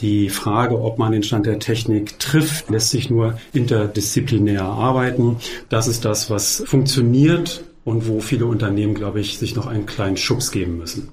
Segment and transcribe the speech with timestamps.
[0.00, 5.36] Die Frage, ob man den Stand der Technik trifft, lässt sich nur interdisziplinär arbeiten.
[5.68, 10.16] Das ist das, was funktioniert und wo viele Unternehmen, glaube ich, sich noch einen kleinen
[10.16, 11.08] Schubs geben müssen.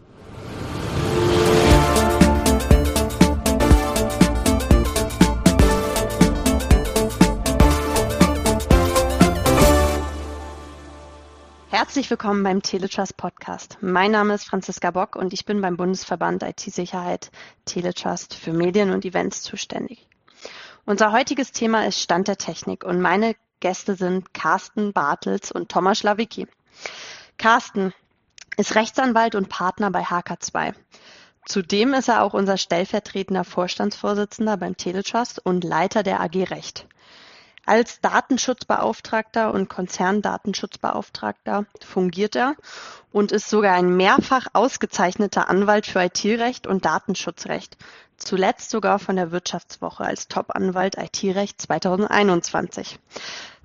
[11.97, 13.79] Herzlich willkommen beim Teletrust Podcast.
[13.81, 17.31] Mein Name ist Franziska Bock und ich bin beim Bundesverband IT-Sicherheit
[17.65, 20.07] Teletrust für Medien und Events zuständig.
[20.85, 25.97] Unser heutiges Thema ist Stand der Technik und meine Gäste sind Carsten Bartels und Thomas
[25.97, 26.45] Schlawicki.
[27.39, 27.95] Carsten
[28.57, 30.75] ist Rechtsanwalt und Partner bei HK2.
[31.47, 36.85] Zudem ist er auch unser stellvertretender Vorstandsvorsitzender beim Teletrust und Leiter der AG Recht.
[37.67, 42.55] Als Datenschutzbeauftragter und Konzerndatenschutzbeauftragter fungiert er
[43.11, 47.75] und ist sogar ein mehrfach ausgezeichneter Anwalt für IT-Recht und Datenschutzrecht,
[48.15, 52.99] zuletzt sogar von der Wirtschaftswoche als Top-Anwalt IT-Recht 2021.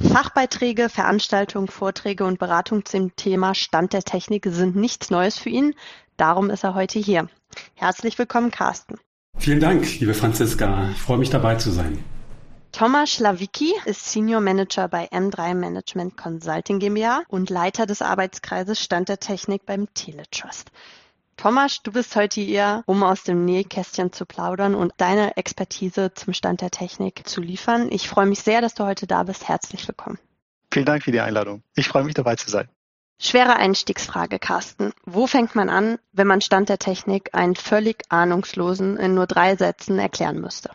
[0.00, 5.76] Fachbeiträge, Veranstaltungen, Vorträge und Beratung zum Thema Stand der Technik sind nichts Neues für ihn.
[6.16, 7.28] Darum ist er heute hier.
[7.76, 8.98] Herzlich willkommen, Carsten.
[9.38, 10.88] Vielen Dank, liebe Franziska.
[10.90, 12.04] Ich freue mich dabei zu sein.
[12.72, 19.10] Thomas Schlawicki ist Senior Manager bei M3 Management Consulting GmbH und Leiter des Arbeitskreises Stand
[19.10, 20.72] der Technik beim Teletrust.
[21.36, 26.32] Thomas, du bist heute hier, um aus dem Nähkästchen zu plaudern und deine Expertise zum
[26.32, 27.92] Stand der Technik zu liefern.
[27.92, 29.48] Ich freue mich sehr, dass du heute da bist.
[29.48, 30.18] Herzlich willkommen.
[30.72, 31.62] Vielen Dank für die Einladung.
[31.74, 32.70] Ich freue mich dabei zu sein.
[33.20, 34.92] Schwere Einstiegsfrage, Carsten.
[35.04, 39.56] Wo fängt man an, wenn man Stand der Technik einen völlig ahnungslosen in nur drei
[39.56, 40.70] Sätzen erklären müsste?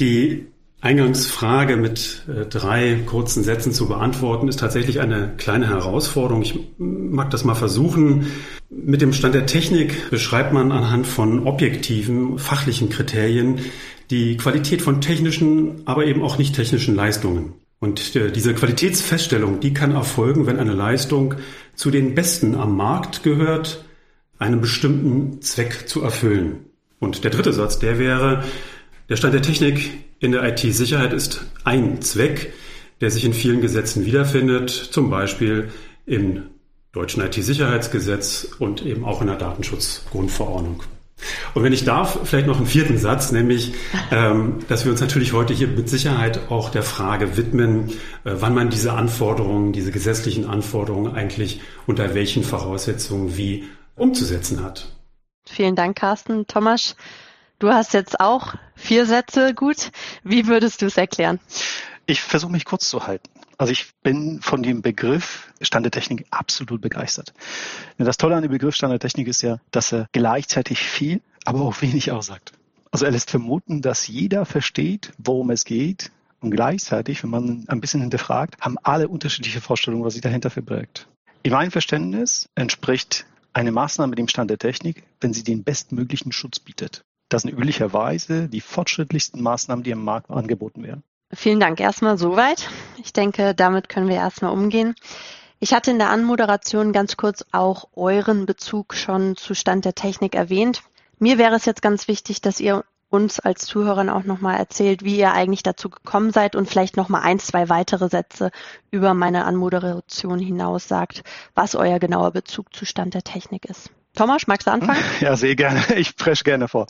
[0.00, 0.46] Die
[0.80, 6.40] Eingangsfrage mit äh, drei kurzen Sätzen zu beantworten, ist tatsächlich eine kleine Herausforderung.
[6.40, 8.28] Ich mag das mal versuchen.
[8.70, 13.58] Mit dem Stand der Technik beschreibt man anhand von objektiven, fachlichen Kriterien
[14.10, 17.52] die Qualität von technischen, aber eben auch nicht technischen Leistungen.
[17.78, 21.34] Und äh, diese Qualitätsfeststellung, die kann erfolgen, wenn eine Leistung
[21.74, 23.84] zu den besten am Markt gehört,
[24.38, 26.64] einen bestimmten Zweck zu erfüllen.
[26.98, 28.44] Und der dritte Satz, der wäre,
[29.10, 29.90] der Stand der Technik
[30.20, 32.52] in der IT-Sicherheit ist ein Zweck,
[33.00, 35.70] der sich in vielen Gesetzen wiederfindet, zum Beispiel
[36.06, 36.44] im
[36.92, 40.84] deutschen IT-Sicherheitsgesetz und eben auch in der Datenschutzgrundverordnung.
[41.54, 43.74] Und wenn ich darf, vielleicht noch einen vierten Satz, nämlich,
[44.10, 47.88] ähm, dass wir uns natürlich heute hier mit Sicherheit auch der Frage widmen,
[48.24, 53.64] äh, wann man diese Anforderungen, diese gesetzlichen Anforderungen eigentlich unter welchen Voraussetzungen wie
[53.96, 54.92] umzusetzen hat.
[55.46, 56.46] Vielen Dank, Carsten.
[56.46, 56.96] Thomas,
[57.60, 59.92] Du hast jetzt auch vier Sätze gut.
[60.24, 61.38] Wie würdest du es erklären?
[62.06, 63.28] Ich versuche mich kurz zu halten.
[63.58, 67.34] Also ich bin von dem Begriff Stand der Technik absolut begeistert.
[67.98, 71.60] Das Tolle an dem Begriff Stand der Technik ist ja, dass er gleichzeitig viel, aber
[71.60, 72.52] auch wenig aussagt.
[72.92, 76.10] Also er lässt vermuten, dass jeder versteht, worum es geht.
[76.40, 81.08] Und gleichzeitig, wenn man ein bisschen hinterfragt, haben alle unterschiedliche Vorstellungen, was sich dahinter verbirgt.
[81.42, 86.58] In meinem Verständnis entspricht eine Maßnahme dem Stand der Technik, wenn sie den bestmöglichen Schutz
[86.58, 87.02] bietet.
[87.30, 91.04] Das sind üblicherweise die fortschrittlichsten Maßnahmen, die im Markt angeboten werden.
[91.32, 92.68] Vielen Dank erstmal soweit.
[93.02, 94.96] Ich denke, damit können wir erstmal umgehen.
[95.60, 100.34] Ich hatte in der Anmoderation ganz kurz auch euren Bezug schon zu Stand der Technik
[100.34, 100.82] erwähnt.
[101.20, 105.16] Mir wäre es jetzt ganz wichtig, dass ihr uns als Zuhörern auch nochmal erzählt, wie
[105.16, 108.50] ihr eigentlich dazu gekommen seid und vielleicht nochmal ein, zwei weitere Sätze
[108.90, 111.22] über meine Anmoderation hinaus sagt,
[111.54, 113.90] was euer genauer Bezug zu Stand der Technik ist.
[114.14, 115.02] Thomas, magst du anfangen?
[115.20, 115.82] Ja, sehr gerne.
[115.96, 116.86] Ich presche gerne vor.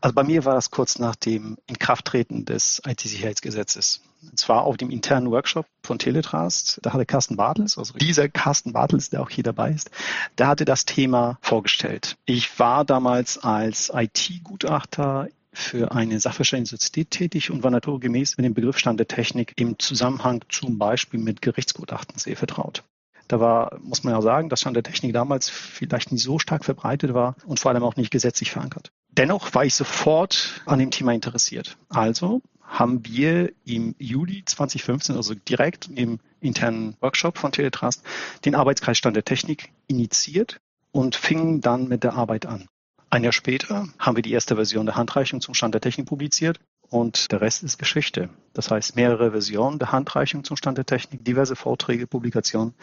[0.00, 4.00] Also bei mir war das kurz nach dem Inkrafttreten des IT-Sicherheitsgesetzes.
[4.22, 6.80] Und zwar auf dem internen Workshop von Teletrust.
[6.82, 9.90] Da hatte Carsten Bartels, also dieser Carsten Bartels, der auch hier dabei ist,
[10.38, 12.16] der hatte das Thema vorgestellt.
[12.24, 18.78] Ich war damals als IT-Gutachter für eine Sachverständigensozietät tätig und war naturgemäß mit dem Begriff
[18.78, 22.82] Stand der Technik im Zusammenhang zum Beispiel mit Gerichtsgutachten sehr vertraut.
[23.28, 26.64] Da war, muss man ja sagen, dass Stand der Technik damals vielleicht nicht so stark
[26.64, 28.92] verbreitet war und vor allem auch nicht gesetzlich verankert.
[29.10, 31.76] Dennoch war ich sofort an dem Thema interessiert.
[31.88, 38.02] Also haben wir im Juli 2015, also direkt im internen Workshop von Teletrust,
[38.44, 40.58] den Arbeitskreis Stand der Technik initiiert
[40.92, 42.68] und fingen dann mit der Arbeit an.
[43.08, 46.60] Ein Jahr später haben wir die erste Version der Handreichung zum Stand der Technik publiziert
[46.90, 48.28] und der Rest ist Geschichte.
[48.52, 52.74] Das heißt, mehrere Versionen der Handreichung zum Stand der Technik, diverse Vorträge, Publikationen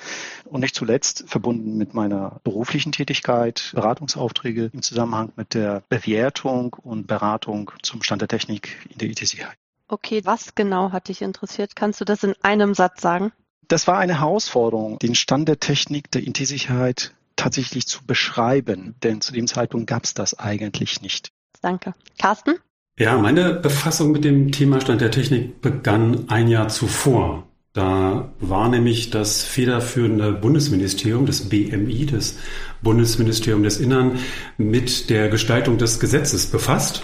[0.46, 7.08] und nicht zuletzt verbunden mit meiner beruflichen Tätigkeit, Beratungsaufträge im Zusammenhang mit der Bewertung und
[7.08, 9.58] Beratung zum Stand der Technik in der IT-Sicherheit.
[9.88, 11.76] Okay, was genau hat dich interessiert?
[11.76, 13.32] Kannst du das in einem Satz sagen?
[13.68, 19.34] Das war eine Herausforderung, den Stand der Technik der IT-Sicherheit tatsächlich zu beschreiben, denn zu
[19.34, 21.32] dem Zeitpunkt gab es das eigentlich nicht.
[21.62, 21.94] Danke.
[22.18, 22.60] Carsten?
[23.00, 27.48] Ja, meine Befassung mit dem Thema Stand der Technik begann ein Jahr zuvor.
[27.74, 32.38] Da war nämlich das federführende Bundesministerium, das BMI, das
[32.84, 34.20] Bundesministerium des Innern,
[34.60, 37.04] mit der Gestaltung des Gesetzes befasst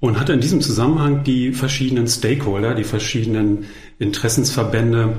[0.00, 3.66] und hat in diesem Zusammenhang die verschiedenen Stakeholder, die verschiedenen
[3.98, 5.18] Interessensverbände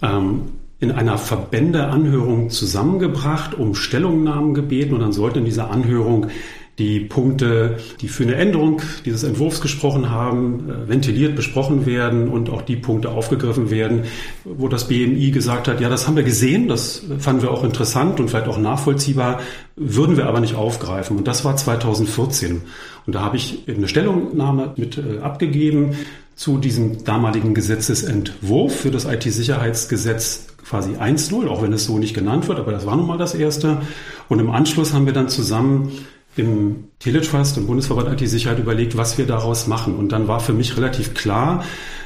[0.00, 6.28] ähm, in einer Verbändeanhörung zusammengebracht, um Stellungnahmen gebeten und dann sollte in dieser Anhörung
[6.80, 12.48] die Punkte, die für eine Änderung dieses Entwurfs gesprochen haben, äh, ventiliert besprochen werden und
[12.48, 14.04] auch die Punkte aufgegriffen werden,
[14.44, 18.18] wo das BMI gesagt hat, ja, das haben wir gesehen, das fanden wir auch interessant
[18.18, 19.40] und vielleicht auch nachvollziehbar,
[19.76, 21.18] würden wir aber nicht aufgreifen.
[21.18, 22.62] Und das war 2014.
[23.06, 25.96] Und da habe ich eine Stellungnahme mit äh, abgegeben
[26.34, 32.48] zu diesem damaligen Gesetzesentwurf für das IT-Sicherheitsgesetz quasi 1.0, auch wenn es so nicht genannt
[32.48, 33.82] wird, aber das war nun mal das erste.
[34.28, 35.92] Und im Anschluss haben wir dann zusammen
[36.36, 39.96] im Teletrust, im Bundesverband IT-Sicherheit überlegt, was wir daraus machen.
[39.96, 41.64] Und dann war für mich relativ klar,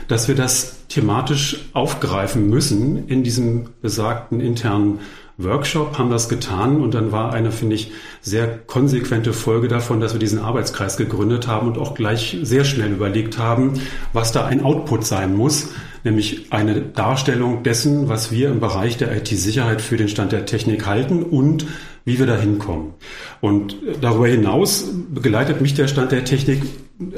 [0.08, 5.00] dass wir das thematisch aufgreifen müssen in diesem besagten internen
[5.36, 7.90] Workshop, haben das getan und dann war eine, finde ich,
[8.20, 12.92] sehr konsequente Folge davon, dass wir diesen Arbeitskreis gegründet haben und auch gleich sehr schnell
[12.92, 13.80] überlegt haben,
[14.12, 15.70] was da ein Output sein muss,
[16.04, 20.86] nämlich eine Darstellung dessen, was wir im Bereich der IT-Sicherheit für den Stand der Technik
[20.86, 21.66] halten und
[22.04, 22.92] wie wir da hinkommen.
[23.40, 26.62] Und darüber hinaus begleitet mich der Stand der Technik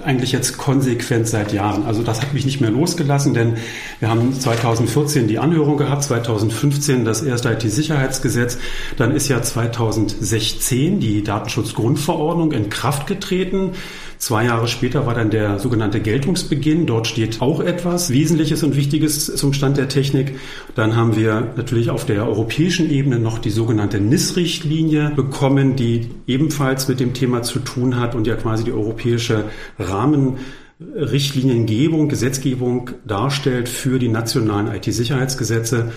[0.04, 1.84] eigentlich jetzt konsequent seit Jahren.
[1.84, 3.54] Also das hat mich nicht mehr losgelassen, denn
[3.98, 8.58] wir haben 2014 die Anhörung gehabt, 2015 das erste IT-Sicherheitsgesetz,
[8.96, 13.72] dann ist ja 2016 die Datenschutzgrundverordnung in Kraft getreten.
[14.18, 16.86] Zwei Jahre später war dann der sogenannte Geltungsbeginn.
[16.86, 20.36] Dort steht auch etwas Wesentliches und Wichtiges zum Stand der Technik.
[20.74, 26.88] Dann haben wir natürlich auf der europäischen Ebene noch die sogenannte NIS-Richtlinie bekommen, die ebenfalls
[26.88, 29.44] mit dem Thema zu tun hat und ja quasi die europäische
[29.78, 35.92] Rahmenrichtliniengebung, Gesetzgebung darstellt für die nationalen IT-Sicherheitsgesetze.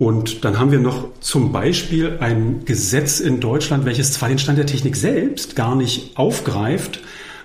[0.00, 4.56] Und dann haben wir noch zum Beispiel ein Gesetz in Deutschland, welches zwar den Stand
[4.56, 7.00] der Technik selbst gar nicht aufgreift,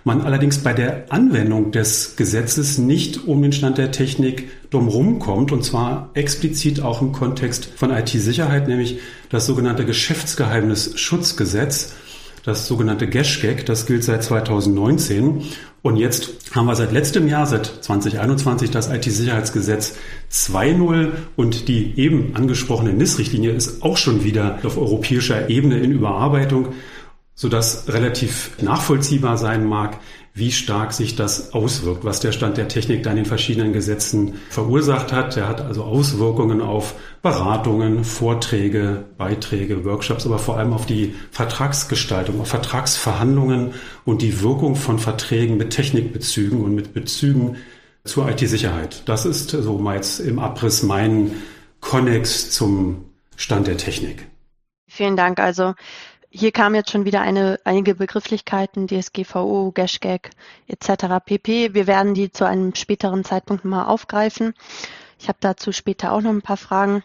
[0.05, 5.51] man allerdings bei der Anwendung des Gesetzes nicht um den Stand der Technik drumherum kommt,
[5.51, 8.99] und zwar explizit auch im Kontext von IT-Sicherheit, nämlich
[9.29, 11.95] das sogenannte Geschäftsgeheimnisschutzgesetz,
[12.43, 15.41] das sogenannte GESCHGEC, das gilt seit 2019.
[15.81, 19.95] Und jetzt haben wir seit letztem Jahr, seit 2021, das IT-Sicherheitsgesetz
[20.31, 26.75] 2.0 und die eben angesprochene NIS-Richtlinie ist auch schon wieder auf europäischer Ebene in Überarbeitung
[27.35, 29.99] sodass relativ nachvollziehbar sein mag,
[30.33, 34.33] wie stark sich das auswirkt, was der Stand der Technik da in den verschiedenen Gesetzen
[34.49, 35.37] verursacht hat.
[35.37, 42.41] Der hat also Auswirkungen auf Beratungen, Vorträge, Beiträge, Workshops, aber vor allem auf die Vertragsgestaltung,
[42.41, 47.55] auf Vertragsverhandlungen und die Wirkung von Verträgen mit Technikbezügen und mit Bezügen
[48.03, 49.03] zur IT-Sicherheit.
[49.05, 51.31] Das ist so mal jetzt im Abriss mein
[51.79, 53.05] Konnex zum
[53.37, 54.27] Stand der Technik.
[54.87, 55.39] Vielen Dank.
[55.39, 55.75] Also
[56.37, 60.31] hier kamen jetzt schon wieder eine, einige Begrifflichkeiten, DSGVO, GASHGAG
[60.67, 61.05] etc.
[61.25, 61.73] pp.
[61.73, 64.53] Wir werden die zu einem späteren Zeitpunkt mal aufgreifen.
[65.17, 67.03] Ich habe dazu später auch noch ein paar Fragen.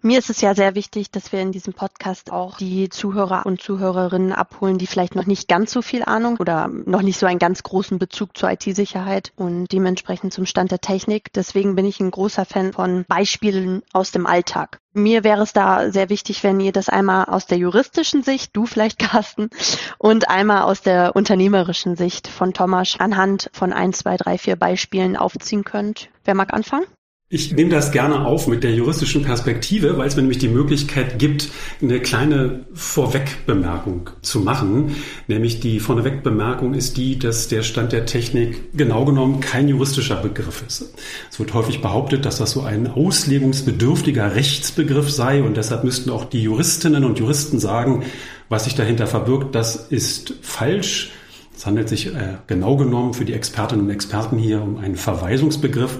[0.00, 3.60] Mir ist es ja sehr wichtig, dass wir in diesem Podcast auch die Zuhörer und
[3.60, 7.38] Zuhörerinnen abholen, die vielleicht noch nicht ganz so viel Ahnung oder noch nicht so einen
[7.38, 11.32] ganz großen Bezug zur IT-Sicherheit und dementsprechend zum Stand der Technik.
[11.32, 14.80] Deswegen bin ich ein großer Fan von Beispielen aus dem Alltag.
[14.94, 18.66] Mir wäre es da sehr wichtig, wenn ihr das einmal aus der juristischen Sicht, du
[18.66, 19.50] vielleicht Carsten,
[19.98, 25.16] und einmal aus der unternehmerischen Sicht von Thomas anhand von ein, zwei, drei, vier Beispielen
[25.16, 26.08] aufziehen könnt.
[26.24, 26.86] Wer mag anfangen?
[27.30, 31.18] Ich nehme das gerne auf mit der juristischen Perspektive, weil es mir nämlich die Möglichkeit
[31.18, 31.50] gibt,
[31.82, 34.96] eine kleine Vorwegbemerkung zu machen.
[35.26, 40.64] Nämlich die Vorwegbemerkung ist die, dass der Stand der Technik genau genommen kein juristischer Begriff
[40.66, 40.94] ist.
[41.30, 46.24] Es wird häufig behauptet, dass das so ein auslegungsbedürftiger Rechtsbegriff sei und deshalb müssten auch
[46.24, 48.04] die Juristinnen und Juristen sagen,
[48.48, 49.54] was sich dahinter verbirgt.
[49.54, 51.10] Das ist falsch.
[51.58, 55.98] Es handelt sich äh, genau genommen für die Expertinnen und Experten hier um einen Verweisungsbegriff.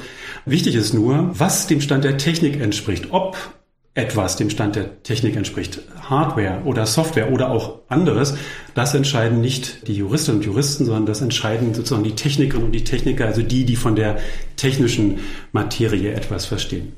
[0.49, 3.09] Wichtig ist nur, was dem Stand der Technik entspricht.
[3.11, 3.37] Ob
[3.93, 8.35] etwas dem Stand der Technik entspricht, Hardware oder Software oder auch anderes,
[8.75, 12.85] das entscheiden nicht die Juristinnen und Juristen, sondern das entscheiden sozusagen die Technikerinnen und die
[12.85, 14.19] Techniker, also die, die von der
[14.57, 15.19] technischen
[15.53, 16.95] Materie etwas verstehen.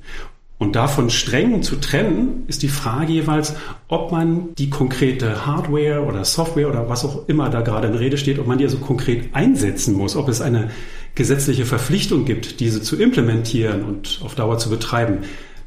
[0.59, 3.55] Und davon streng zu trennen, ist die Frage jeweils,
[3.89, 8.19] ob man die konkrete Hardware oder Software oder was auch immer da gerade in Rede
[8.19, 10.71] steht, ob man die also konkret einsetzen muss, ob es eine
[11.15, 15.19] gesetzliche Verpflichtung gibt, diese zu implementieren und auf Dauer zu betreiben.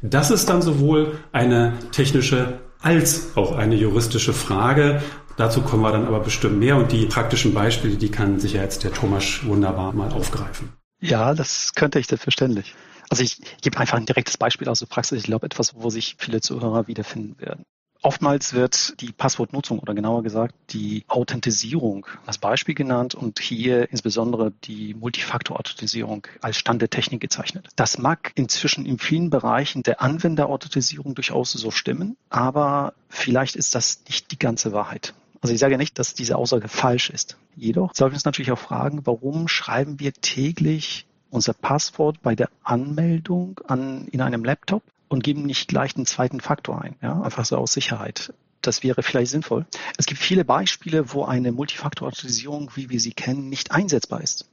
[0.02, 5.02] Das ist dann sowohl eine technische als auch eine juristische Frage.
[5.36, 8.84] Dazu kommen wir dann aber bestimmt mehr und die praktischen Beispiele, die kann sicher jetzt
[8.84, 10.72] der Thomas wunderbar mal aufgreifen.
[11.00, 12.74] Ja, das könnte ich selbstverständlich.
[13.10, 15.20] Also ich gebe einfach ein direktes Beispiel aus der Praxis.
[15.20, 17.64] Ich glaube, etwas, wo sich viele Zuhörer wiederfinden werden.
[18.04, 24.52] Oftmals wird die Passwortnutzung oder genauer gesagt die Authentisierung als Beispiel genannt und hier insbesondere
[24.64, 27.70] die Multifaktor-Authentisierung als Stand der Technik gezeichnet.
[27.76, 34.02] Das mag inzwischen in vielen Bereichen der Anwender-Authentisierung durchaus so stimmen, aber vielleicht ist das
[34.06, 35.14] nicht die ganze Wahrheit.
[35.40, 37.38] Also ich sage nicht, dass diese Aussage falsch ist.
[37.56, 42.50] Jedoch sollten wir uns natürlich auch fragen, warum schreiben wir täglich unser Passwort bei der
[42.62, 47.44] Anmeldung an, in einem Laptop und geben nicht gleich den zweiten Faktor ein, ja, einfach
[47.44, 48.32] so aus Sicherheit.
[48.64, 49.66] Das wäre vielleicht sinnvoll.
[49.98, 54.48] Es gibt viele Beispiele, wo eine Multifaktor-Autorisierung, wie wir sie kennen, nicht einsetzbar ist.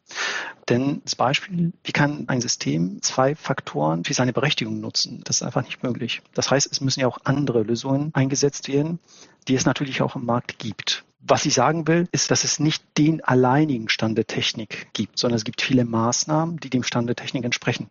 [0.67, 5.21] Denn das Beispiel, wie kann ein System zwei Faktoren für seine Berechtigung nutzen?
[5.23, 6.21] Das ist einfach nicht möglich.
[6.33, 8.99] Das heißt, es müssen ja auch andere Lösungen eingesetzt werden,
[9.47, 11.05] die es natürlich auch im Markt gibt.
[11.21, 15.37] Was ich sagen will, ist, dass es nicht den alleinigen Stand der Technik gibt, sondern
[15.37, 17.89] es gibt viele Maßnahmen, die dem Stand der Technik entsprechen.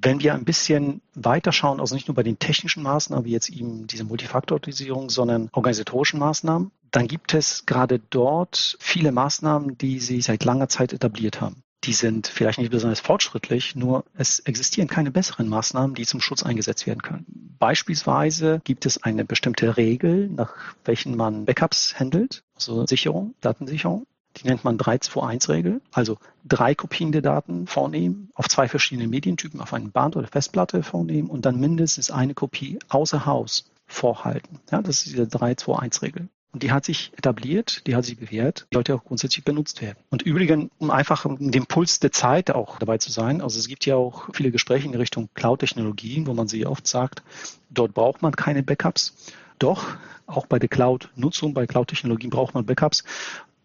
[0.00, 3.50] Wenn wir ein bisschen weiter schauen, also nicht nur bei den technischen Maßnahmen, wie jetzt
[3.50, 10.20] eben diese Multifaktorisierung, sondern organisatorischen Maßnahmen, dann gibt es gerade dort viele Maßnahmen, die sie
[10.20, 11.62] seit langer Zeit etabliert haben.
[11.84, 16.44] Die sind vielleicht nicht besonders fortschrittlich, nur es existieren keine besseren Maßnahmen, die zum Schutz
[16.44, 17.56] eingesetzt werden können.
[17.58, 24.06] Beispielsweise gibt es eine bestimmte Regel, nach welchen man Backups handelt, also Sicherung, Datensicherung
[24.38, 29.74] die nennt man 3-2-1-Regel, also drei Kopien der Daten vornehmen, auf zwei verschiedene Medientypen, auf
[29.74, 34.60] einem Band oder Festplatte vornehmen und dann mindestens eine Kopie außer Haus vorhalten.
[34.70, 36.28] Ja, das ist diese 3-2-1-Regel.
[36.52, 39.98] Und die hat sich etabliert, die hat sich bewährt, die sollte auch grundsätzlich benutzt werden.
[40.10, 43.84] Und übrigens, um einfach dem Puls der Zeit auch dabei zu sein, also es gibt
[43.84, 47.22] ja auch viele Gespräche in Richtung Cloud-Technologien, wo man sie oft sagt,
[47.68, 49.14] dort braucht man keine Backups.
[49.58, 53.04] Doch, auch bei der Cloud-Nutzung, bei Cloud-Technologien braucht man Backups.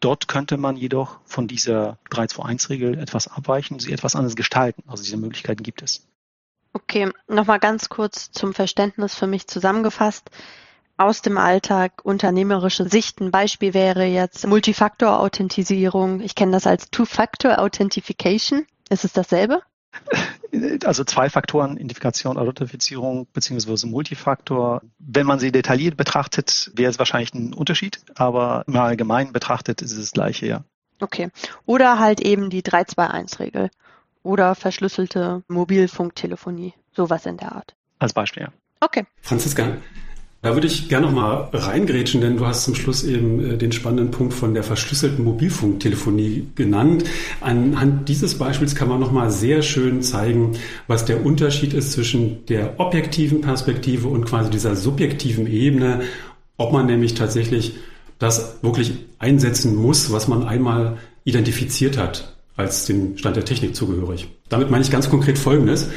[0.03, 4.83] Dort könnte man jedoch von dieser 3-2-1-Regel etwas abweichen, sie etwas anders gestalten.
[4.85, 6.05] Also diese Möglichkeiten gibt es.
[6.73, 10.29] Okay, nochmal ganz kurz zum Verständnis für mich zusammengefasst.
[10.97, 13.21] Aus dem Alltag unternehmerische Sicht.
[13.21, 16.19] Ein Beispiel wäre jetzt Multifaktor-Authentisierung.
[16.19, 18.65] Ich kenne das als Two-Factor-Authentification.
[18.89, 19.61] Ist es dasselbe?
[20.85, 24.81] Also zwei Faktoren, Identifikation, Authentifizierung beziehungsweise Multifaktor.
[24.99, 29.91] Wenn man sie detailliert betrachtet, wäre es wahrscheinlich ein Unterschied, aber im Allgemeinen betrachtet ist
[29.91, 30.63] es das gleiche, ja.
[30.99, 31.29] Okay.
[31.65, 33.69] Oder halt eben die 321-Regel
[34.21, 37.75] oder verschlüsselte Mobilfunktelefonie, sowas in der Art.
[37.99, 38.49] Als Beispiel, ja.
[38.79, 39.05] Okay.
[39.21, 39.77] Franziska,
[40.43, 43.71] da würde ich gerne noch mal reingrätschen, denn du hast zum Schluss eben äh, den
[43.71, 47.05] spannenden Punkt von der verschlüsselten Mobilfunktelefonie genannt.
[47.39, 52.45] Anhand dieses Beispiels kann man noch mal sehr schön zeigen, was der Unterschied ist zwischen
[52.47, 56.01] der objektiven Perspektive und quasi dieser subjektiven Ebene,
[56.57, 57.75] ob man nämlich tatsächlich
[58.19, 64.27] das wirklich einsetzen muss, was man einmal identifiziert hat als dem Stand der Technik zugehörig.
[64.49, 65.87] Damit meine ich ganz konkret Folgendes.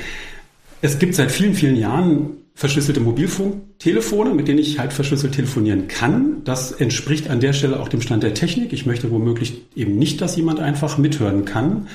[0.83, 6.43] Es gibt seit vielen, vielen Jahren verschlüsselte Mobilfunktelefone, mit denen ich halt verschlüsselt telefonieren kann.
[6.45, 8.73] Das entspricht an der Stelle auch dem Stand der Technik.
[8.73, 11.87] Ich möchte womöglich eben nicht, dass jemand einfach mithören kann.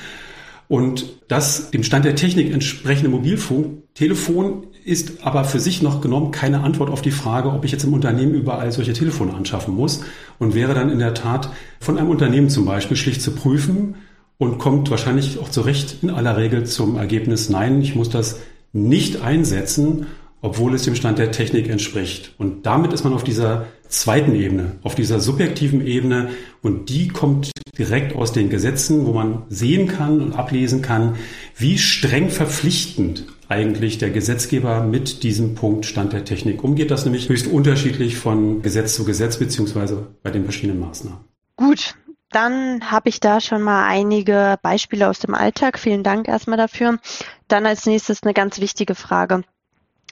[0.68, 6.60] Und das dem Stand der Technik entsprechende Mobilfunktelefon ist aber für sich noch genommen keine
[6.60, 10.02] Antwort auf die Frage, ob ich jetzt im Unternehmen überall solche Telefone anschaffen muss
[10.38, 11.50] und wäre dann in der Tat
[11.80, 13.96] von einem Unternehmen zum Beispiel schlicht zu prüfen
[14.38, 18.40] und kommt wahrscheinlich auch zu Recht in aller Regel zum Ergebnis, nein, ich muss das
[18.72, 20.06] nicht einsetzen
[20.42, 22.34] obwohl es dem Stand der Technik entspricht.
[22.36, 26.30] Und damit ist man auf dieser zweiten Ebene, auf dieser subjektiven Ebene
[26.60, 31.16] und die kommt direkt aus den Gesetzen, wo man sehen kann und ablesen kann,
[31.56, 36.90] wie streng verpflichtend eigentlich der Gesetzgeber mit diesem Punkt Stand der Technik umgeht.
[36.90, 41.20] Das nämlich höchst unterschiedlich von Gesetz zu Gesetz beziehungsweise bei den verschiedenen Maßnahmen.
[41.56, 41.94] Gut,
[42.30, 45.78] dann habe ich da schon mal einige Beispiele aus dem Alltag.
[45.78, 46.98] Vielen Dank erstmal dafür.
[47.46, 49.42] Dann als nächstes eine ganz wichtige Frage.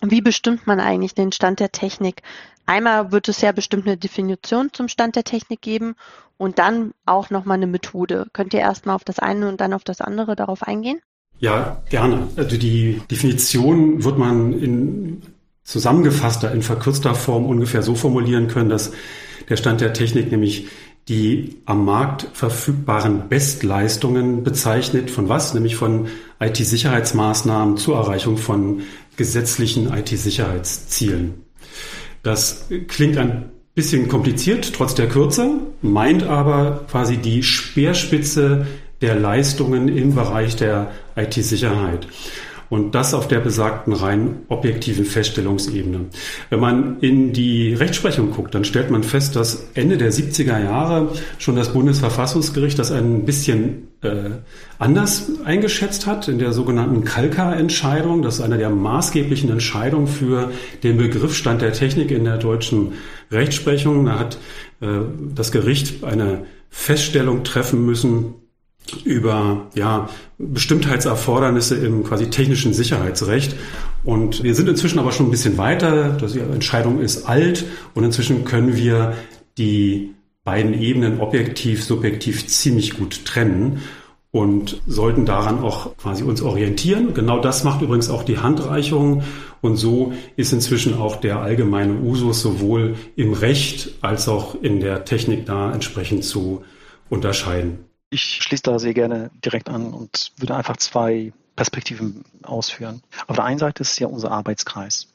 [0.03, 2.23] Wie bestimmt man eigentlich den Stand der Technik?
[2.67, 5.95] Einmal wird es ja bestimmt eine Definition zum Stand der Technik geben
[6.39, 8.27] und dann auch nochmal eine Methode.
[8.33, 11.01] Könnt ihr erstmal auf das eine und dann auf das andere darauf eingehen?
[11.39, 12.29] Ja, gerne.
[12.37, 15.23] Also die Definition wird man in
[15.65, 18.93] zusammengefasster, in verkürzter Form ungefähr so formulieren können, dass
[19.49, 20.69] der Stand der Technik nämlich
[21.09, 25.11] die am Markt verfügbaren Bestleistungen bezeichnet.
[25.11, 25.55] Von was?
[25.55, 26.07] Nämlich von
[26.39, 28.83] IT-Sicherheitsmaßnahmen zur Erreichung von
[29.21, 31.45] gesetzlichen IT-Sicherheitszielen.
[32.23, 38.67] Das klingt ein bisschen kompliziert, trotz der Kürze, meint aber quasi die Speerspitze
[39.03, 42.09] der Leistungen im Bereich der IT-Sicherheit.
[42.71, 46.07] Und das auf der besagten rein objektiven Feststellungsebene.
[46.51, 51.13] Wenn man in die Rechtsprechung guckt, dann stellt man fest, dass Ende der 70er Jahre
[51.39, 54.31] schon das Bundesverfassungsgericht das ein bisschen äh,
[54.79, 58.23] anders eingeschätzt hat in der sogenannten Kalka-Entscheidung.
[58.23, 60.53] Das ist eine der maßgeblichen Entscheidungen für
[60.85, 62.93] den Begriff Stand der Technik in der deutschen
[63.33, 64.07] Rechtsprechung.
[64.07, 64.39] Da hat
[64.81, 64.87] äh,
[65.35, 68.35] das Gericht eine Feststellung treffen müssen,
[69.05, 70.09] über ja,
[70.39, 73.57] Bestimmtheitserfordernisse im quasi technischen Sicherheitsrecht.
[74.05, 76.17] Und wir sind inzwischen aber schon ein bisschen weiter.
[76.17, 79.15] Die Entscheidung ist alt und inzwischen können wir
[79.59, 83.83] die beiden Ebenen objektiv, subjektiv ziemlich gut trennen
[84.33, 87.15] und sollten daran auch quasi uns orientieren.
[87.15, 89.23] Genau das macht übrigens auch die Handreichung
[89.61, 95.05] und so ist inzwischen auch der allgemeine Usus sowohl im Recht als auch in der
[95.05, 96.63] Technik da entsprechend zu
[97.11, 97.90] unterscheiden.
[98.11, 103.03] Ich schließe da sehr gerne direkt an und würde einfach zwei Perspektiven ausführen.
[103.29, 105.09] Auf der einen Seite ist ja unser Arbeitskreis.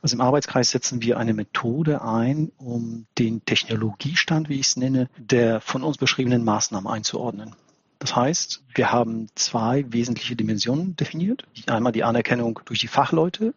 [0.00, 5.10] Also im Arbeitskreis setzen wir eine Methode ein, um den Technologiestand, wie ich es nenne,
[5.18, 7.54] der von uns beschriebenen Maßnahmen einzuordnen.
[7.98, 11.46] Das heißt, wir haben zwei wesentliche Dimensionen definiert.
[11.66, 13.52] Einmal die Anerkennung durch die Fachleute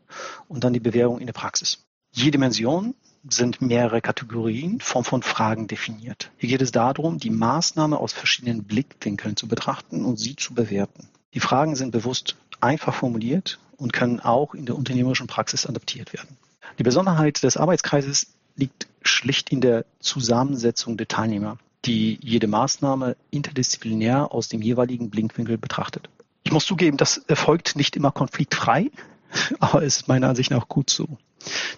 [0.50, 1.86] und dann die Bewährung in der Praxis.
[2.12, 2.94] Je Dimension
[3.30, 6.32] sind mehrere Kategorien Form von Fragen definiert.
[6.38, 11.08] Hier geht es darum, die Maßnahme aus verschiedenen Blickwinkeln zu betrachten und sie zu bewerten.
[11.34, 16.38] Die Fragen sind bewusst einfach formuliert und können auch in der unternehmerischen Praxis adaptiert werden.
[16.80, 24.32] Die Besonderheit des Arbeitskreises liegt schlicht in der Zusammensetzung der Teilnehmer, die jede Maßnahme interdisziplinär
[24.32, 26.10] aus dem jeweiligen Blickwinkel betrachtet.
[26.44, 28.92] Ich muss zugeben, das erfolgt nicht immer konfliktfrei,
[29.60, 31.18] aber es ist meiner Ansicht nach gut so.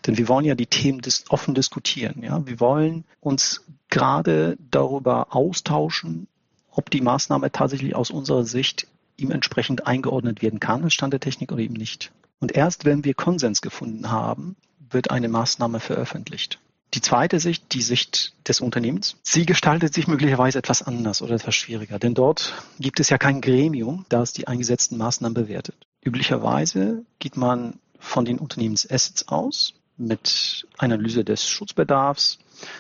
[0.05, 2.22] Denn wir wollen ja die Themen dis offen diskutieren.
[2.22, 2.45] Ja?
[2.45, 6.27] Wir wollen uns gerade darüber austauschen,
[6.72, 11.19] ob die Maßnahme tatsächlich aus unserer Sicht ihm entsprechend eingeordnet werden kann als Stand der
[11.19, 12.12] Technik oder eben nicht.
[12.39, 14.55] Und erst wenn wir Konsens gefunden haben,
[14.89, 16.60] wird eine Maßnahme veröffentlicht.
[16.93, 21.55] Die zweite Sicht, die Sicht des Unternehmens, sie gestaltet sich möglicherweise etwas anders oder etwas
[21.55, 25.75] schwieriger, denn dort gibt es ja kein Gremium, das die eingesetzten Maßnahmen bewertet.
[26.01, 32.39] Üblicherweise geht man von den Unternehmensassets aus mit Analyse des Schutzbedarfs.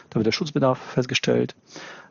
[0.09, 1.55] Da wird der Schutzbedarf festgestellt.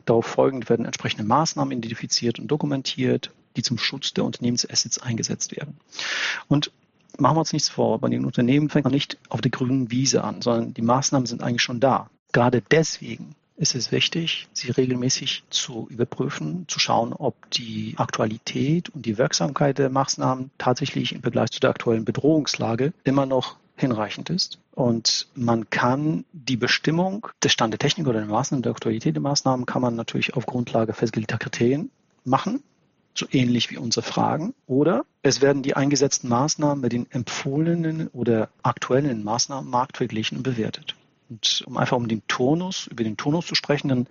[0.05, 5.77] Darauf folgend werden entsprechende Maßnahmen identifiziert und dokumentiert, die zum Schutz der Unternehmensassets eingesetzt werden.
[6.47, 6.71] Und
[7.17, 10.23] machen wir uns nichts vor, bei den Unternehmen fängt man nicht auf der grünen Wiese
[10.23, 12.09] an, sondern die Maßnahmen sind eigentlich schon da.
[12.33, 19.05] Gerade deswegen ist es wichtig, sie regelmäßig zu überprüfen, zu schauen, ob die Aktualität und
[19.05, 24.59] die Wirksamkeit der Maßnahmen tatsächlich im Vergleich zu der aktuellen Bedrohungslage immer noch hinreichend ist.
[24.73, 29.21] Und man kann die Bestimmung des Stand der Technik oder der Maßnahmen, der Aktualität der
[29.21, 31.91] Maßnahmen, kann man natürlich auf Grundlage festgelegter Kriterien
[32.23, 32.61] machen,
[33.13, 34.53] so ähnlich wie unsere Fragen.
[34.67, 40.95] Oder es werden die eingesetzten Maßnahmen mit den empfohlenen oder aktuellen Maßnahmen marktverglichen und bewertet.
[41.29, 44.07] Und um einfach um den Turnus, über den Turnus zu sprechen, dann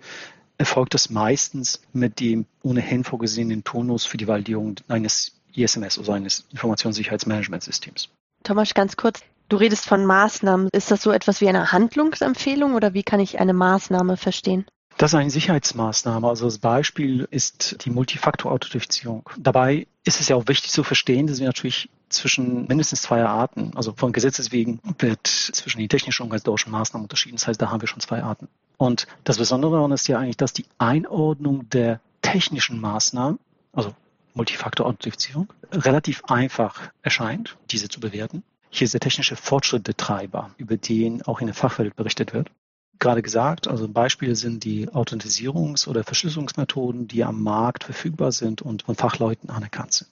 [0.57, 6.45] erfolgt das meistens mit dem ohnehin vorgesehenen Turnus für die Validierung eines ISMS, also eines
[6.51, 8.09] Informationssicherheitsmanagementsystems.
[8.43, 9.21] Thomas, ganz kurz.
[9.49, 10.69] Du redest von Maßnahmen.
[10.71, 14.65] Ist das so etwas wie eine Handlungsempfehlung oder wie kann ich eine Maßnahme verstehen?
[14.97, 16.27] Das ist eine Sicherheitsmaßnahme.
[16.27, 19.29] Also das Beispiel ist die Multifaktor-Authentifizierung.
[19.37, 23.71] Dabei ist es ja auch wichtig zu verstehen, dass wir natürlich zwischen mindestens zwei Arten,
[23.75, 27.37] also von Gesetzes wegen wird zwischen den technischen und organisatorischen Maßnahmen unterschieden.
[27.37, 28.47] Das heißt, da haben wir schon zwei Arten.
[28.77, 33.39] Und das Besondere daran ist ja eigentlich, dass die Einordnung der technischen Maßnahmen,
[33.73, 33.93] also
[34.33, 38.43] Multifaktor-Authentifizierung, relativ einfach erscheint, diese zu bewerten.
[38.69, 42.51] Hier ist der technische Fortschritt der Treiber, über den auch in der Fachwelt berichtet wird
[42.99, 48.83] gerade gesagt, also Beispiele sind die Authentisierungs- oder Verschlüsselungsmethoden, die am Markt verfügbar sind und
[48.83, 50.09] von Fachleuten anerkannt sind.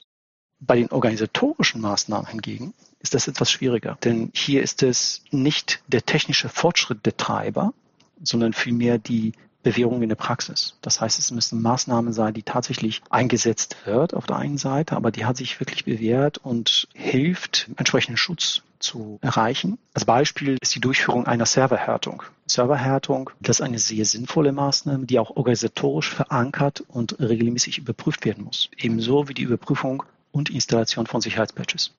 [0.60, 6.06] Bei den organisatorischen Maßnahmen hingegen ist das etwas schwieriger, denn hier ist es nicht der
[6.06, 7.74] technische Fortschritt der Treiber,
[8.22, 10.76] sondern vielmehr die Bewährung in der Praxis.
[10.82, 15.10] Das heißt, es müssen Maßnahmen sein, die tatsächlich eingesetzt wird auf der einen Seite, aber
[15.10, 19.80] die hat sich wirklich bewährt und hilft, entsprechenden Schutz zu erreichen.
[19.94, 22.24] Als Beispiel ist die Durchführung einer Serverhärtung.
[22.46, 28.44] Serverhärtung, das ist eine sehr sinnvolle Maßnahme, die auch organisatorisch verankert und regelmäßig überprüft werden
[28.44, 28.70] muss.
[28.78, 31.96] Ebenso wie die Überprüfung und Installation von Sicherheitspatches.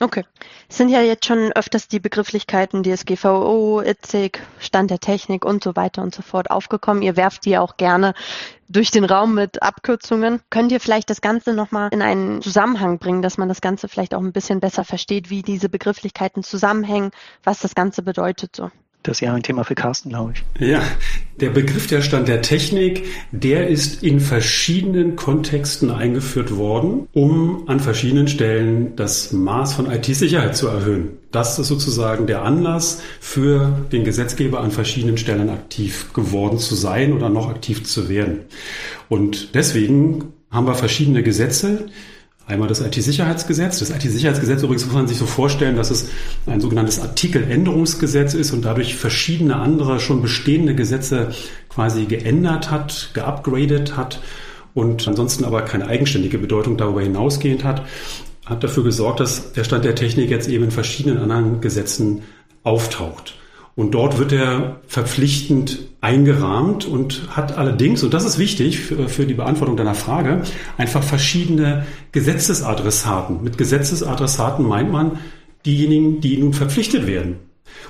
[0.00, 0.24] Okay.
[0.68, 5.76] Es sind ja jetzt schon öfters die Begrifflichkeiten DSGVO, ITSIG, Stand der Technik und so
[5.76, 7.02] weiter und so fort aufgekommen.
[7.02, 8.14] Ihr werft die auch gerne
[8.68, 10.40] durch den Raum mit Abkürzungen.
[10.50, 14.14] Könnt ihr vielleicht das Ganze nochmal in einen Zusammenhang bringen, dass man das Ganze vielleicht
[14.14, 17.12] auch ein bisschen besser versteht, wie diese Begrifflichkeiten zusammenhängen,
[17.44, 18.72] was das Ganze bedeutet so?
[19.04, 20.66] Das ist ja ein Thema für Carsten, glaube ich.
[20.66, 20.82] Ja,
[21.38, 27.80] der Begriff der Stand der Technik, der ist in verschiedenen Kontexten eingeführt worden, um an
[27.80, 31.18] verschiedenen Stellen das Maß von IT-Sicherheit zu erhöhen.
[31.32, 37.12] Das ist sozusagen der Anlass für den Gesetzgeber an verschiedenen Stellen aktiv geworden zu sein
[37.12, 38.40] oder noch aktiv zu werden.
[39.10, 41.88] Und deswegen haben wir verschiedene Gesetze,
[42.46, 43.78] Einmal das IT-Sicherheitsgesetz.
[43.78, 46.10] Das IT-Sicherheitsgesetz übrigens muss man sich so vorstellen, dass es
[46.46, 51.30] ein sogenanntes Artikeländerungsgesetz ist und dadurch verschiedene andere schon bestehende Gesetze
[51.70, 54.20] quasi geändert hat, geupgradet hat
[54.74, 57.86] und ansonsten aber keine eigenständige Bedeutung darüber hinausgehend hat,
[58.44, 62.22] hat dafür gesorgt, dass der Stand der Technik jetzt eben in verschiedenen anderen Gesetzen
[62.62, 63.36] auftaucht.
[63.76, 69.34] Und dort wird er verpflichtend eingerahmt und hat allerdings, und das ist wichtig für, die
[69.34, 70.42] Beantwortung deiner Frage,
[70.76, 73.42] einfach verschiedene Gesetzesadressaten.
[73.42, 75.18] Mit Gesetzesadressaten meint man
[75.66, 77.36] diejenigen, die nun verpflichtet werden.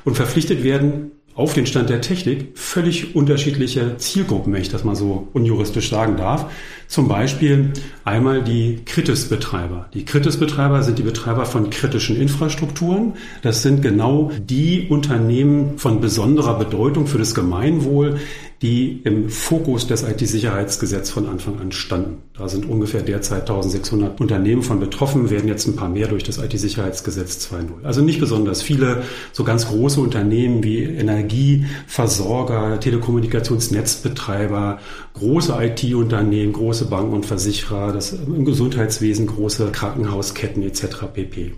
[0.05, 4.95] Und verpflichtet werden auf den Stand der Technik völlig unterschiedliche Zielgruppen, wenn ich das mal
[4.95, 6.47] so unjuristisch sagen darf.
[6.87, 7.73] Zum Beispiel
[8.05, 9.89] einmal die Kritis-Betreiber.
[9.95, 13.15] Die Kritis-Betreiber sind die Betreiber von kritischen Infrastrukturen.
[13.43, 18.21] Das sind genau die Unternehmen von besonderer Bedeutung für das Gemeinwohl,
[18.65, 22.23] die im Fokus des IT-Sicherheitsgesetzes von Anfang an standen.
[22.33, 26.39] Da sind ungefähr derzeit 1600 Unternehmen von betroffen, werden jetzt ein paar mehr durch das
[26.39, 27.85] IT-Sicherheitsgesetz 2.0.
[27.85, 34.79] Also nicht besonders viele, so ganz große Unternehmen wie Energieversorger, Telekommunikationsnetzbetreiber,
[35.13, 41.05] große IT-Unternehmen, große Banken und Versicherer, das im Gesundheitswesen große Krankenhausketten etc.
[41.13, 41.53] pp.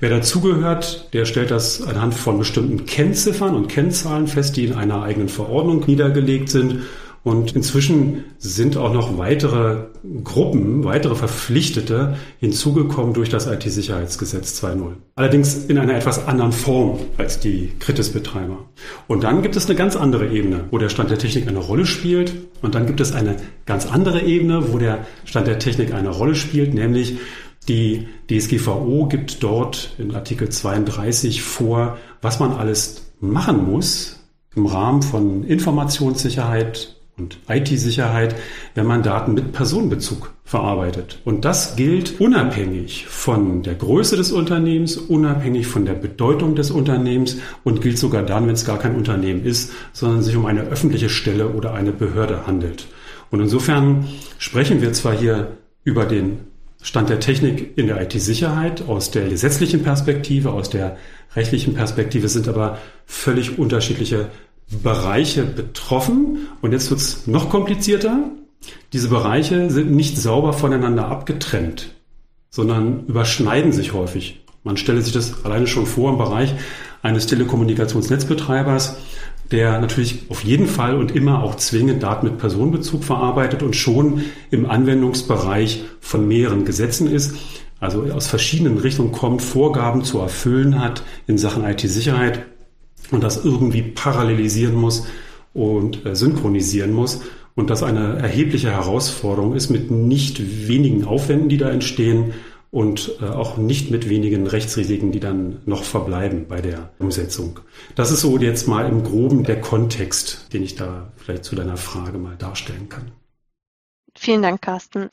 [0.00, 5.02] Wer dazugehört, der stellt das anhand von bestimmten Kennziffern und Kennzahlen fest, die in einer
[5.02, 6.82] eigenen Verordnung niedergelegt sind.
[7.24, 9.86] Und inzwischen sind auch noch weitere
[10.22, 14.92] Gruppen, weitere Verpflichtete hinzugekommen durch das IT-Sicherheitsgesetz 2.0.
[15.14, 18.58] Allerdings in einer etwas anderen Form als die Kritis-Betreiber.
[19.06, 21.86] Und dann gibt es eine ganz andere Ebene, wo der Stand der Technik eine Rolle
[21.86, 22.34] spielt.
[22.60, 26.34] Und dann gibt es eine ganz andere Ebene, wo der Stand der Technik eine Rolle
[26.34, 27.16] spielt, nämlich
[27.68, 34.20] die DSGVO gibt dort in Artikel 32 vor, was man alles machen muss
[34.54, 38.34] im Rahmen von Informationssicherheit und IT-Sicherheit,
[38.74, 41.20] wenn man Daten mit Personenbezug verarbeitet.
[41.24, 47.38] Und das gilt unabhängig von der Größe des Unternehmens, unabhängig von der Bedeutung des Unternehmens
[47.62, 51.08] und gilt sogar dann, wenn es gar kein Unternehmen ist, sondern sich um eine öffentliche
[51.08, 52.88] Stelle oder eine Behörde handelt.
[53.30, 54.06] Und insofern
[54.38, 56.40] sprechen wir zwar hier über den
[56.84, 60.98] Stand der Technik in der IT-Sicherheit aus der gesetzlichen Perspektive, aus der
[61.34, 64.28] rechtlichen Perspektive sind aber völlig unterschiedliche
[64.82, 66.46] Bereiche betroffen.
[66.60, 68.30] Und jetzt wird es noch komplizierter.
[68.92, 71.94] Diese Bereiche sind nicht sauber voneinander abgetrennt,
[72.50, 74.44] sondern überschneiden sich häufig.
[74.62, 76.54] Man stelle sich das alleine schon vor im Bereich
[77.00, 78.98] eines Telekommunikationsnetzbetreibers
[79.50, 84.22] der natürlich auf jeden Fall und immer auch zwingend Daten mit Personenbezug verarbeitet und schon
[84.50, 87.34] im Anwendungsbereich von mehreren Gesetzen ist,
[87.80, 92.46] also aus verschiedenen Richtungen kommt, Vorgaben zu erfüllen hat in Sachen IT-Sicherheit
[93.10, 95.06] und das irgendwie parallelisieren muss
[95.52, 97.20] und äh, synchronisieren muss
[97.54, 102.32] und das eine erhebliche Herausforderung ist mit nicht wenigen Aufwänden, die da entstehen
[102.74, 107.60] und äh, auch nicht mit wenigen Rechtsrisiken, die dann noch verbleiben bei der Umsetzung.
[107.94, 111.76] Das ist so jetzt mal im groben der Kontext, den ich da vielleicht zu deiner
[111.76, 113.12] Frage mal darstellen kann.
[114.16, 115.08] Vielen Dank, Carsten.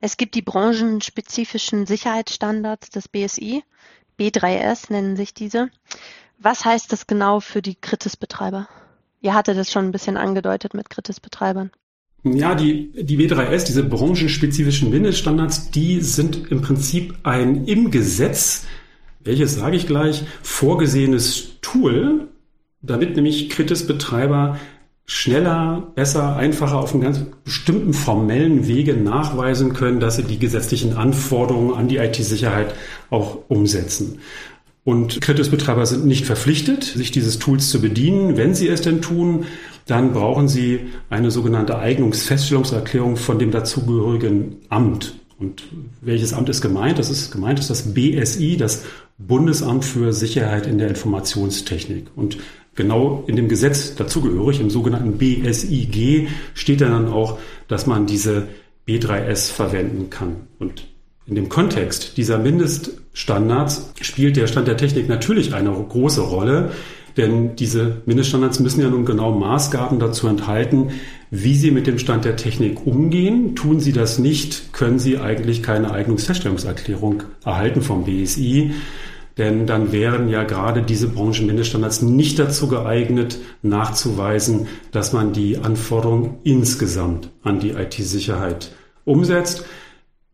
[0.00, 3.62] Es gibt die branchenspezifischen Sicherheitsstandards des BSI.
[4.18, 5.68] B3S nennen sich diese.
[6.38, 8.70] Was heißt das genau für die Kritis-Betreiber?
[9.20, 11.72] Ihr hattet das schon ein bisschen angedeutet mit Kritis-Betreibern.
[12.24, 18.64] Ja, die, die W3S, diese branchenspezifischen Mindeststandards, die sind im Prinzip ein im Gesetz,
[19.20, 22.28] welches sage ich gleich, vorgesehenes Tool,
[22.80, 24.58] damit nämlich Kritis-Betreiber
[25.04, 30.96] schneller, besser, einfacher auf einem ganz bestimmten formellen Wege nachweisen können, dass sie die gesetzlichen
[30.96, 32.74] Anforderungen an die IT-Sicherheit
[33.10, 34.20] auch umsetzen.
[34.84, 38.36] Und Kritis-Betreiber sind nicht verpflichtet, sich dieses Tools zu bedienen.
[38.36, 39.46] Wenn sie es denn tun,
[39.86, 45.14] dann brauchen Sie eine sogenannte Eignungsfeststellungserklärung von dem dazugehörigen Amt.
[45.38, 45.64] Und
[46.00, 46.98] welches Amt ist gemeint?
[46.98, 48.84] Das ist gemeint ist das BSI, das
[49.18, 52.06] Bundesamt für Sicherheit in der Informationstechnik.
[52.14, 52.38] Und
[52.74, 58.48] genau in dem Gesetz dazugehörig, im sogenannten BSIG, steht dann auch, dass man diese
[58.86, 60.48] B3S verwenden kann.
[60.58, 60.86] Und
[61.26, 66.72] in dem Kontext dieser Mindeststandards spielt der Stand der Technik natürlich eine große Rolle,
[67.16, 70.90] denn diese Mindeststandards müssen ja nun genau Maßgaben dazu enthalten,
[71.30, 73.54] wie sie mit dem Stand der Technik umgehen.
[73.54, 78.72] Tun sie das nicht, können sie eigentlich keine Eignungsfeststellungserklärung erhalten vom BSI.
[79.38, 86.38] denn dann wären ja gerade diese Branchenmindeststandards nicht dazu geeignet, nachzuweisen, dass man die Anforderungen
[86.44, 88.72] insgesamt an die IT-Sicherheit
[89.04, 89.64] umsetzt.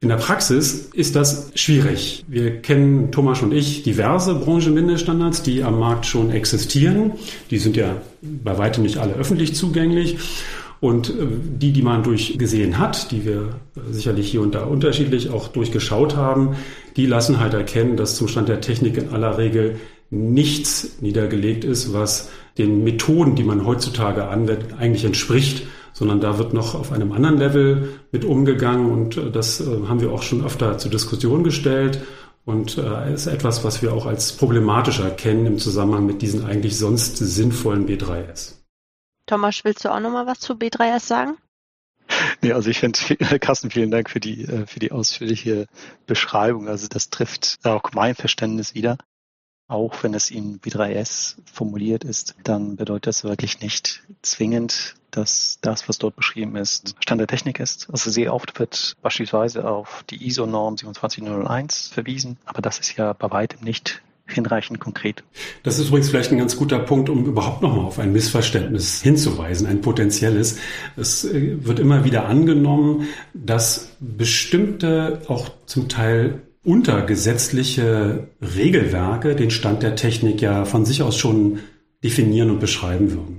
[0.00, 2.24] In der Praxis ist das schwierig.
[2.28, 7.12] Wir kennen, Thomas und ich, diverse Branchenmindeststandards, die am Markt schon existieren.
[7.50, 10.18] Die sind ja bei weitem nicht alle öffentlich zugänglich.
[10.78, 13.56] Und äh, die, die man durchgesehen hat, die wir
[13.90, 16.54] sicherlich hier und da unterschiedlich auch durchgeschaut haben,
[16.96, 19.80] die lassen halt erkennen, dass zum Stand der Technik in aller Regel
[20.10, 25.66] nichts niedergelegt ist, was den Methoden, die man heutzutage anwendet, eigentlich entspricht,
[25.98, 30.00] sondern da wird noch auf einem anderen Level mit umgegangen und äh, das äh, haben
[30.00, 32.02] wir auch schon öfter zur Diskussion gestellt
[32.44, 37.18] und ist etwas, was wir auch als problematisch erkennen im Zusammenhang mit diesen eigentlich sonst
[37.18, 38.54] sinnvollen B3S.
[39.26, 41.36] Thomas, willst du auch noch mal was zu B3S sagen?
[42.40, 42.98] Nee, also ich finde,
[43.40, 45.66] Carsten, vielen Dank für die, äh, für die ausführliche
[46.06, 46.68] Beschreibung.
[46.68, 48.96] Also das trifft auch mein Verständnis wieder.
[49.66, 55.88] Auch wenn es in B3S formuliert ist, dann bedeutet das wirklich nicht zwingend, dass das,
[55.88, 57.88] was dort beschrieben ist, Stand der Technik ist.
[57.90, 63.30] Also sehr oft wird beispielsweise auf die ISO-Norm 27001 verwiesen, aber das ist ja bei
[63.30, 65.24] weitem nicht hinreichend konkret.
[65.62, 69.66] Das ist übrigens vielleicht ein ganz guter Punkt, um überhaupt nochmal auf ein Missverständnis hinzuweisen,
[69.66, 70.58] ein potenzielles.
[70.96, 79.82] Es äh, wird immer wieder angenommen, dass bestimmte auch zum Teil untergesetzliche Regelwerke den Stand
[79.82, 81.60] der Technik ja von sich aus schon
[82.04, 83.37] definieren und beschreiben würden.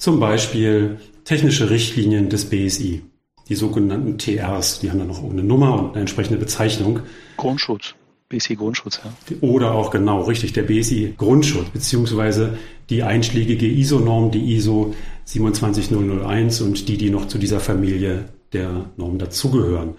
[0.00, 3.02] Zum Beispiel technische Richtlinien des BSI,
[3.50, 7.00] die sogenannten TRs, die haben dann noch eine Nummer und eine entsprechende Bezeichnung.
[7.36, 7.94] Grundschutz.
[8.30, 9.36] BSI Grundschutz, ja.
[9.42, 12.56] Oder auch genau, richtig, der BSI Grundschutz, beziehungsweise
[12.88, 14.94] die einschlägige ISO-Norm, die ISO
[15.26, 19.96] 27001 und die, die noch zu dieser Familie der Norm dazugehören.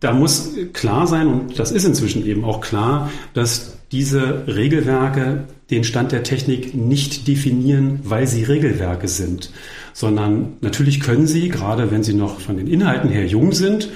[0.00, 5.84] Da muss klar sein, und das ist inzwischen eben auch klar, dass diese Regelwerke den
[5.84, 9.50] Stand der Technik nicht definieren, weil sie Regelwerke sind,
[9.94, 13.88] sondern natürlich können sie, gerade wenn sie noch von den Inhalten her jung sind,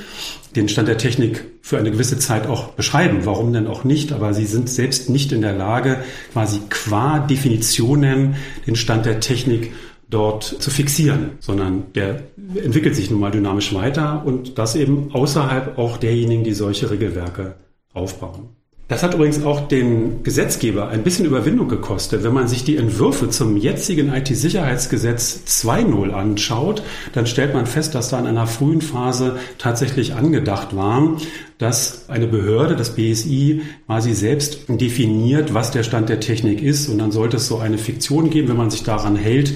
[0.56, 3.20] den Stand der Technik für eine gewisse Zeit auch beschreiben.
[3.24, 4.12] Warum denn auch nicht?
[4.12, 5.98] Aber sie sind selbst nicht in der Lage,
[6.32, 8.36] quasi qua Definitionen
[8.66, 9.72] den Stand der Technik
[10.08, 12.22] dort zu fixieren, sondern der
[12.54, 17.56] entwickelt sich nun mal dynamisch weiter und das eben außerhalb auch derjenigen, die solche Regelwerke
[17.92, 18.55] aufbauen.
[18.88, 22.22] Das hat übrigens auch den Gesetzgeber ein bisschen Überwindung gekostet.
[22.22, 28.10] Wenn man sich die Entwürfe zum jetzigen IT-Sicherheitsgesetz 2.0 anschaut, dann stellt man fest, dass
[28.10, 31.16] da in einer frühen Phase tatsächlich angedacht war,
[31.58, 36.88] dass eine Behörde, das BSI, quasi selbst definiert, was der Stand der Technik ist.
[36.88, 39.52] Und dann sollte es so eine Fiktion geben, wenn man sich daran hält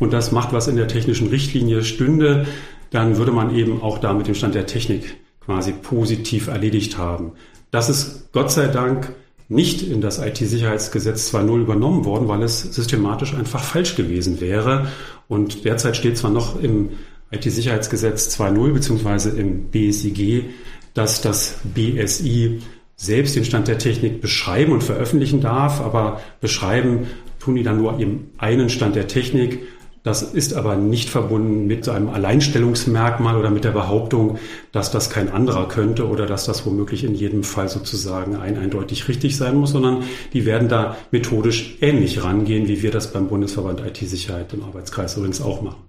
[0.00, 2.46] und das macht, was in der technischen Richtlinie stünde,
[2.90, 7.32] dann würde man eben auch da mit dem Stand der Technik quasi positiv erledigt haben.
[7.72, 9.14] Das ist Gott sei Dank
[9.48, 14.88] nicht in das IT-Sicherheitsgesetz 2.0 übernommen worden, weil es systematisch einfach falsch gewesen wäre.
[15.26, 16.90] Und derzeit steht zwar noch im
[17.30, 20.50] IT-Sicherheitsgesetz 2.0 beziehungsweise im BSIG,
[20.92, 22.60] dass das BSI
[22.96, 27.06] selbst den Stand der Technik beschreiben und veröffentlichen darf, aber beschreiben
[27.40, 29.60] tun die dann nur eben einen Stand der Technik.
[30.02, 34.38] Das ist aber nicht verbunden mit einem Alleinstellungsmerkmal oder mit der Behauptung,
[34.72, 39.06] dass das kein anderer könnte oder dass das womöglich in jedem Fall sozusagen ein eindeutig
[39.06, 43.80] richtig sein muss, sondern die werden da methodisch ähnlich rangehen, wie wir das beim Bundesverband
[43.80, 45.84] IT-Sicherheit im Arbeitskreis übrigens auch machen.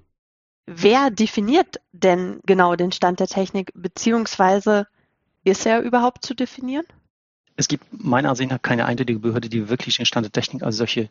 [0.67, 4.87] Wer definiert denn genau den Stand der Technik, beziehungsweise
[5.43, 6.85] ist er überhaupt zu definieren?
[7.55, 10.77] Es gibt meiner Ansicht nach keine eindeutige Behörde, die wirklich den Stand der Technik als
[10.77, 11.09] solche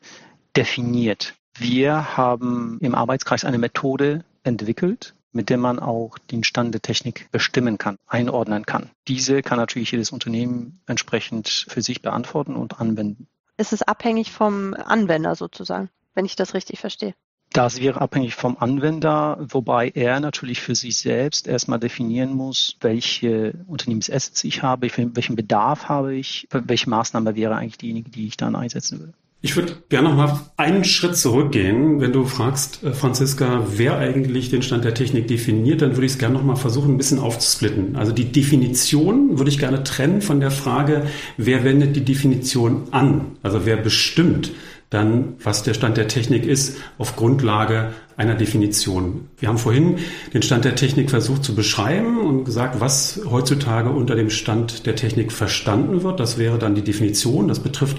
[0.56, 1.34] definiert.
[1.58, 7.30] Wir haben im Arbeitskreis eine Methode entwickelt, mit der man auch den Stand der Technik
[7.30, 8.90] bestimmen kann, einordnen kann.
[9.08, 13.28] Diese kann natürlich jedes Unternehmen entsprechend für sich beantworten und anwenden.
[13.56, 17.14] Ist es abhängig vom Anwender sozusagen, wenn ich das richtig verstehe?
[17.52, 23.52] Das wäre abhängig vom Anwender, wobei er natürlich für sich selbst erstmal definieren muss, welche
[23.66, 28.56] Unternehmensassets ich habe, welchen Bedarf habe ich, welche Maßnahme wäre eigentlich diejenige, die ich dann
[28.56, 29.12] einsetzen würde.
[29.44, 32.00] Ich würde gerne noch mal einen Schritt zurückgehen.
[32.00, 36.12] Wenn du fragst, äh, Franziska, wer eigentlich den Stand der Technik definiert, dann würde ich
[36.12, 37.96] es gerne noch mal versuchen, ein bisschen aufzusplitten.
[37.96, 43.32] Also die Definition würde ich gerne trennen von der Frage, wer wendet die Definition an?
[43.42, 44.52] Also wer bestimmt
[44.90, 49.28] dann, was der Stand der Technik ist, auf Grundlage einer Definition.
[49.38, 49.96] Wir haben vorhin
[50.34, 54.94] den Stand der Technik versucht zu beschreiben und gesagt, was heutzutage unter dem Stand der
[54.94, 56.20] Technik verstanden wird.
[56.20, 57.48] Das wäre dann die Definition.
[57.48, 57.96] Das betrifft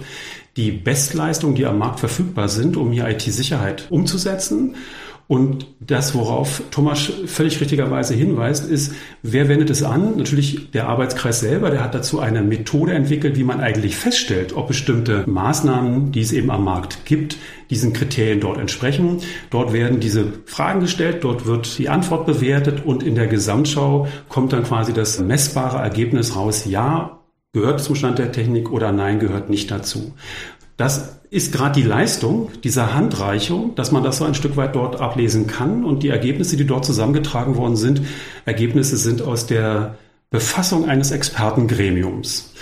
[0.58, 4.76] die Bestleistungen, die am Markt verfügbar sind, um hier IT-Sicherheit umzusetzen.
[5.26, 10.18] Und das, worauf Thomas völlig richtigerweise hinweist, ist, wer wendet es an?
[10.18, 14.68] Natürlich der Arbeitskreis selber, der hat dazu eine Methode entwickelt, wie man eigentlich feststellt, ob
[14.68, 17.38] bestimmte Maßnahmen, die es eben am Markt gibt,
[17.70, 19.22] diesen Kriterien dort entsprechen.
[19.50, 24.52] Dort werden diese Fragen gestellt, dort wird die Antwort bewertet und in der Gesamtschau kommt
[24.52, 27.23] dann quasi das messbare Ergebnis raus, ja,
[27.54, 30.14] gehört zum Stand der Technik oder nein, gehört nicht dazu.
[30.76, 35.00] Das ist gerade die Leistung dieser Handreichung, dass man das so ein Stück weit dort
[35.00, 35.86] ablesen kann.
[35.86, 38.02] Und die Ergebnisse, die dort zusammengetragen worden sind,
[38.46, 39.98] Ergebnisse sind aus der
[40.32, 42.54] Befassung eines Expertengremiums.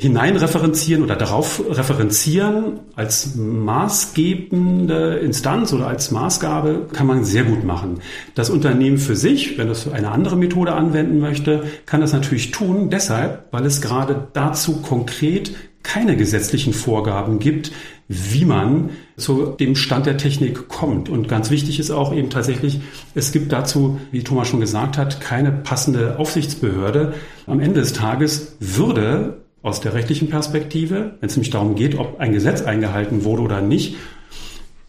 [0.00, 8.00] Hineinreferenzieren oder darauf referenzieren als maßgebende Instanz oder als Maßgabe kann man sehr gut machen.
[8.34, 12.88] Das Unternehmen für sich, wenn es eine andere Methode anwenden möchte, kann das natürlich tun,
[12.88, 17.70] deshalb, weil es gerade dazu konkret keine gesetzlichen Vorgaben gibt,
[18.08, 21.10] wie man zu dem Stand der Technik kommt.
[21.10, 22.80] Und ganz wichtig ist auch eben tatsächlich,
[23.14, 27.12] es gibt dazu, wie Thomas schon gesagt hat, keine passende Aufsichtsbehörde.
[27.46, 32.18] Am Ende des Tages würde aus der rechtlichen Perspektive, wenn es nämlich darum geht, ob
[32.18, 33.96] ein Gesetz eingehalten wurde oder nicht,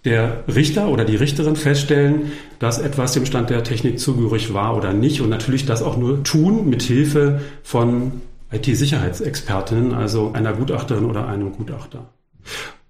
[0.06, 4.94] der Richter oder die Richterin feststellen, dass etwas dem Stand der Technik zugehörig war oder
[4.94, 8.14] nicht und natürlich das auch nur tun mit Hilfe von
[8.52, 12.10] IT-Sicherheitsexpertinnen, also einer Gutachterin oder einem Gutachter.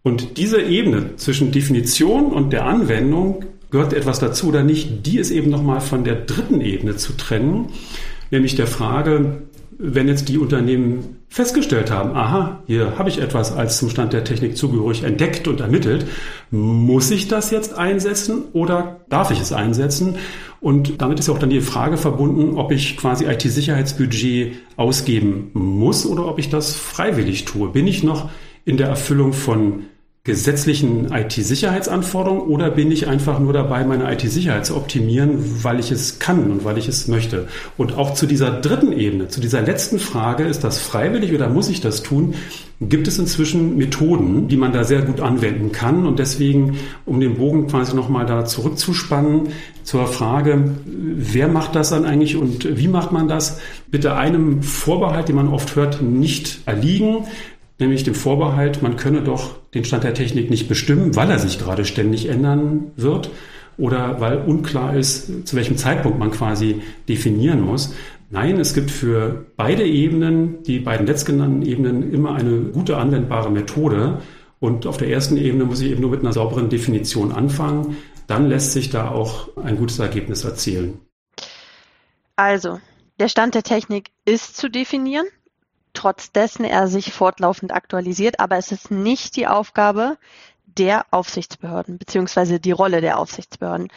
[0.04, 5.32] Und diese Ebene zwischen Definition und der Anwendung gehört etwas dazu oder nicht, die ist
[5.32, 7.70] eben nochmal von der dritten Ebene zu trennen,
[8.32, 9.44] nämlich der Frage,
[9.84, 14.24] wenn jetzt die Unternehmen festgestellt haben, aha, hier habe ich etwas als zum Stand der
[14.24, 16.06] Technik zugehörig entdeckt und ermittelt,
[16.52, 20.18] muss ich das jetzt einsetzen oder darf ich es einsetzen?
[20.60, 26.28] Und damit ist auch dann die Frage verbunden, ob ich quasi IT-Sicherheitsbudget ausgeben muss oder
[26.28, 27.70] ob ich das freiwillig tue.
[27.70, 28.30] Bin ich noch
[28.64, 29.88] in der Erfüllung von
[30.24, 36.20] gesetzlichen IT-Sicherheitsanforderungen oder bin ich einfach nur dabei, meine IT-Sicherheit zu optimieren, weil ich es
[36.20, 37.48] kann und weil ich es möchte?
[37.76, 41.70] Und auch zu dieser dritten Ebene, zu dieser letzten Frage, ist das freiwillig oder muss
[41.70, 42.36] ich das tun?
[42.80, 46.06] Gibt es inzwischen Methoden, die man da sehr gut anwenden kann?
[46.06, 49.50] Und deswegen, um den Bogen quasi nochmal da zurückzuspannen
[49.84, 53.60] zur Frage, wer macht das dann eigentlich und wie macht man das?
[53.90, 57.26] Bitte einem Vorbehalt, den man oft hört, nicht erliegen
[57.82, 61.60] nämlich dem Vorbehalt, man könne doch den Stand der Technik nicht bestimmen, weil er sich
[61.60, 63.32] gerade ständig ändern wird
[63.78, 67.94] oder weil unklar ist, zu welchem Zeitpunkt man quasi definieren muss.
[68.30, 74.22] Nein, es gibt für beide Ebenen, die beiden letztgenannten Ebenen, immer eine gute anwendbare Methode.
[74.60, 77.98] Und auf der ersten Ebene muss ich eben nur mit einer sauberen Definition anfangen.
[78.28, 81.00] Dann lässt sich da auch ein gutes Ergebnis erzielen.
[82.38, 82.80] Also,
[83.20, 85.26] der Stand der Technik ist zu definieren
[86.02, 90.18] trotz dessen er sich fortlaufend aktualisiert, aber es ist nicht die Aufgabe
[90.66, 93.90] der Aufsichtsbehörden beziehungsweise die Rolle der Aufsichtsbehörden.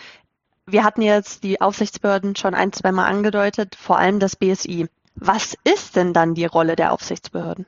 [0.67, 4.87] Wir hatten jetzt die Aufsichtsbehörden schon ein, zweimal angedeutet, vor allem das BSI.
[5.15, 7.67] Was ist denn dann die Rolle der Aufsichtsbehörden?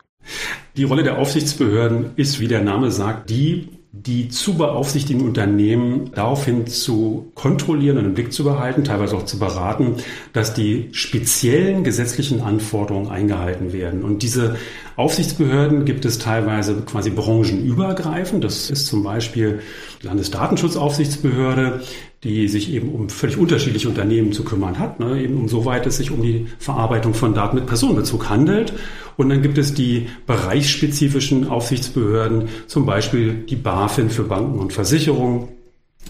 [0.77, 6.67] Die Rolle der Aufsichtsbehörden ist, wie der Name sagt, die die zu beaufsichtigen Unternehmen daraufhin
[6.67, 9.97] zu kontrollieren und im Blick zu behalten, teilweise auch zu beraten,
[10.33, 14.05] dass die speziellen gesetzlichen Anforderungen eingehalten werden.
[14.05, 14.57] Und diese
[14.97, 18.45] Aufsichtsbehörden gibt es teilweise quasi branchenübergreifend.
[18.45, 19.61] Das ist zum Beispiel
[20.03, 21.81] die Landesdatenschutzaufsichtsbehörde,
[22.25, 25.21] die sich eben um völlig unterschiedliche Unternehmen zu kümmern hat, ne?
[25.21, 28.73] eben umsoweit es sich um die Verarbeitung von Daten mit Personenbezug handelt.
[29.17, 35.49] Und dann gibt es die bereichsspezifischen Aufsichtsbehörden, zum Beispiel die BaFin für Banken und Versicherungen,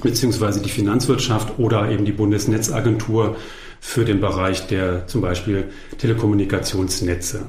[0.02, 3.36] beziehungsweise die Finanzwirtschaft oder eben die Bundesnetzagentur
[3.80, 7.46] für den Bereich der zum Beispiel Telekommunikationsnetze.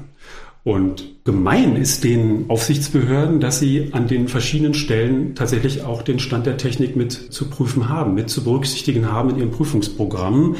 [0.68, 6.44] Und gemein ist den Aufsichtsbehörden, dass sie an den verschiedenen Stellen tatsächlich auch den Stand
[6.44, 10.56] der Technik mit zu prüfen haben, mit zu berücksichtigen haben in ihren Prüfungsprogrammen.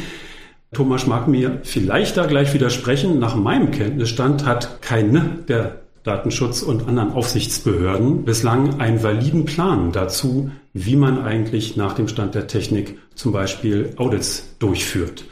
[0.73, 3.19] Thomas mag mir vielleicht da gleich widersprechen.
[3.19, 10.51] Nach meinem Kenntnisstand hat keine der Datenschutz und anderen Aufsichtsbehörden bislang einen validen Plan dazu,
[10.73, 15.27] wie man eigentlich nach dem Stand der Technik zum Beispiel Audits durchführt.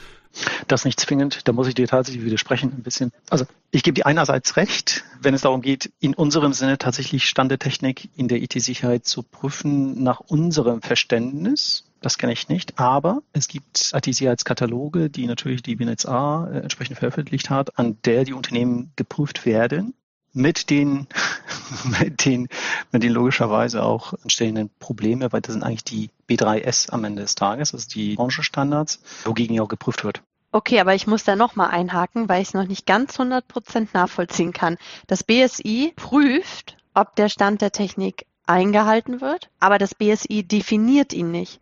[0.66, 3.12] Das nicht zwingend, da muss ich dir tatsächlich widersprechen ein bisschen.
[3.30, 7.50] Also ich gebe dir einerseits recht, wenn es darum geht, in unserem Sinne tatsächlich Stand
[7.50, 11.84] der Technik in der IT-Sicherheit zu prüfen nach unserem Verständnis.
[12.00, 17.50] Das kenne ich nicht, aber es gibt IT-Sicherheitskataloge, die natürlich die BNetzA äh, entsprechend veröffentlicht
[17.50, 19.94] hat, an der die Unternehmen geprüft werden
[20.36, 21.06] mit den,
[22.00, 22.48] mit den,
[22.92, 27.34] mit den logischerweise auch entstehenden Probleme, weil das sind eigentlich die B3S am Ende des
[27.34, 30.22] Tages, also die Branchenstandards, wogegen ja auch geprüft wird.
[30.56, 33.92] Okay, aber ich muss da nochmal einhaken, weil ich es noch nicht ganz 100 Prozent
[33.92, 34.78] nachvollziehen kann.
[35.06, 41.30] Das BSI prüft, ob der Stand der Technik eingehalten wird, aber das BSI definiert ihn
[41.30, 41.60] nicht.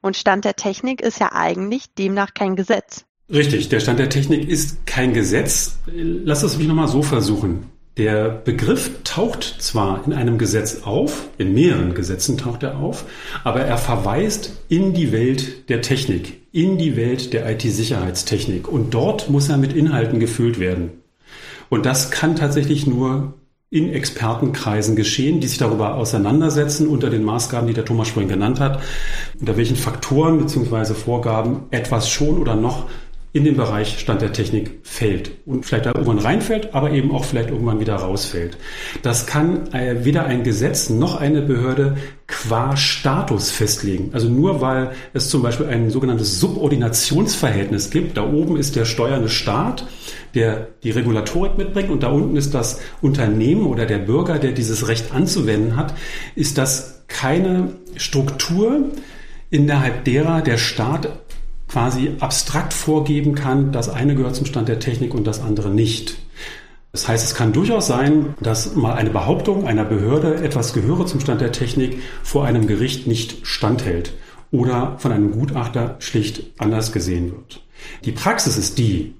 [0.00, 3.04] Und Stand der Technik ist ja eigentlich demnach kein Gesetz.
[3.30, 5.78] Richtig, der Stand der Technik ist kein Gesetz.
[5.86, 7.70] Lass es mich nochmal so versuchen.
[7.96, 13.04] Der Begriff taucht zwar in einem Gesetz auf, in mehreren Gesetzen taucht er auf,
[13.44, 18.66] aber er verweist in die Welt der Technik, in die Welt der IT-Sicherheitstechnik.
[18.66, 20.90] Und dort muss er mit Inhalten gefüllt werden.
[21.68, 23.34] Und das kann tatsächlich nur
[23.70, 28.58] in Expertenkreisen geschehen, die sich darüber auseinandersetzen unter den Maßgaben, die der Thomas vorhin genannt
[28.58, 28.82] hat,
[29.38, 30.94] unter welchen Faktoren bzw.
[30.94, 32.86] Vorgaben etwas schon oder noch
[33.34, 37.24] in den Bereich Stand der Technik fällt und vielleicht da irgendwann reinfällt, aber eben auch
[37.24, 38.56] vielleicht irgendwann wieder rausfällt.
[39.02, 41.96] Das kann äh, weder ein Gesetz noch eine Behörde
[42.28, 44.10] qua Status festlegen.
[44.12, 49.28] Also nur weil es zum Beispiel ein sogenanntes Subordinationsverhältnis gibt, da oben ist der steuernde
[49.28, 49.84] Staat,
[50.36, 54.86] der die Regulatorik mitbringt und da unten ist das Unternehmen oder der Bürger, der dieses
[54.86, 55.92] Recht anzuwenden hat,
[56.36, 58.90] ist das keine Struktur,
[59.50, 61.23] innerhalb derer der Staat
[61.74, 66.16] quasi abstrakt vorgeben kann, das eine gehört zum Stand der Technik und das andere nicht.
[66.92, 71.18] Das heißt, es kann durchaus sein, dass mal eine Behauptung einer Behörde, etwas gehöre zum
[71.18, 74.12] Stand der Technik, vor einem Gericht nicht standhält
[74.52, 77.60] oder von einem Gutachter schlicht anders gesehen wird.
[78.04, 79.16] Die Praxis ist die,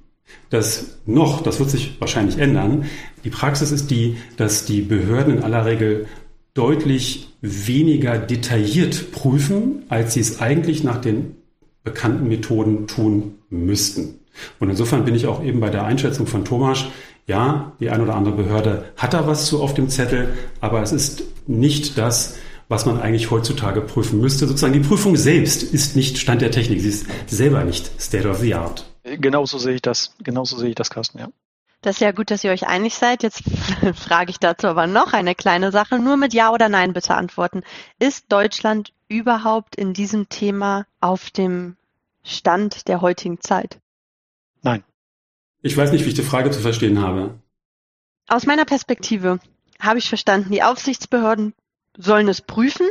[0.50, 2.84] dass noch, das wird sich wahrscheinlich ändern,
[3.24, 6.06] die Praxis ist die, dass die Behörden in aller Regel
[6.54, 11.34] deutlich weniger detailliert prüfen, als sie es eigentlich nach den
[11.84, 14.20] bekannten Methoden tun müssten.
[14.58, 16.86] Und insofern bin ich auch eben bei der Einschätzung von Thomas,
[17.26, 20.92] ja, die eine oder andere Behörde hat da was zu auf dem Zettel, aber es
[20.92, 22.36] ist nicht das,
[22.68, 24.46] was man eigentlich heutzutage prüfen müsste.
[24.46, 28.38] Sozusagen die Prüfung selbst ist nicht Stand der Technik, sie ist selber nicht State of
[28.38, 28.86] the Art.
[29.04, 30.14] Genauso sehe ich das.
[30.22, 31.28] Genauso sehe ich das, Carsten, ja.
[31.82, 33.22] Das ist ja gut, dass ihr euch einig seid.
[33.22, 33.42] Jetzt
[33.94, 35.98] frage ich dazu aber noch eine kleine Sache.
[35.98, 37.62] Nur mit Ja oder Nein bitte antworten.
[37.98, 41.76] Ist Deutschland überhaupt in diesem Thema auf dem
[42.22, 43.78] Stand der heutigen Zeit?
[44.62, 44.82] Nein.
[45.62, 47.38] Ich weiß nicht, wie ich die Frage zu verstehen habe.
[48.26, 49.38] Aus meiner Perspektive
[49.80, 51.54] habe ich verstanden, die Aufsichtsbehörden
[51.96, 52.86] sollen es prüfen.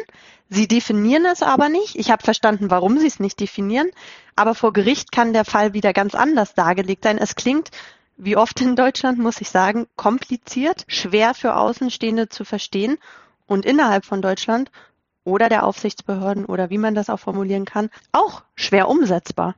[0.50, 1.96] Sie definieren es aber nicht.
[1.96, 3.90] Ich habe verstanden, warum sie es nicht definieren.
[4.36, 7.18] Aber vor Gericht kann der Fall wieder ganz anders dargelegt sein.
[7.18, 7.72] Es klingt,
[8.18, 12.98] wie oft in Deutschland, muss ich sagen, kompliziert, schwer für Außenstehende zu verstehen
[13.48, 14.72] und innerhalb von Deutschland
[15.24, 19.56] oder der Aufsichtsbehörden oder wie man das auch formulieren kann, auch schwer umsetzbar.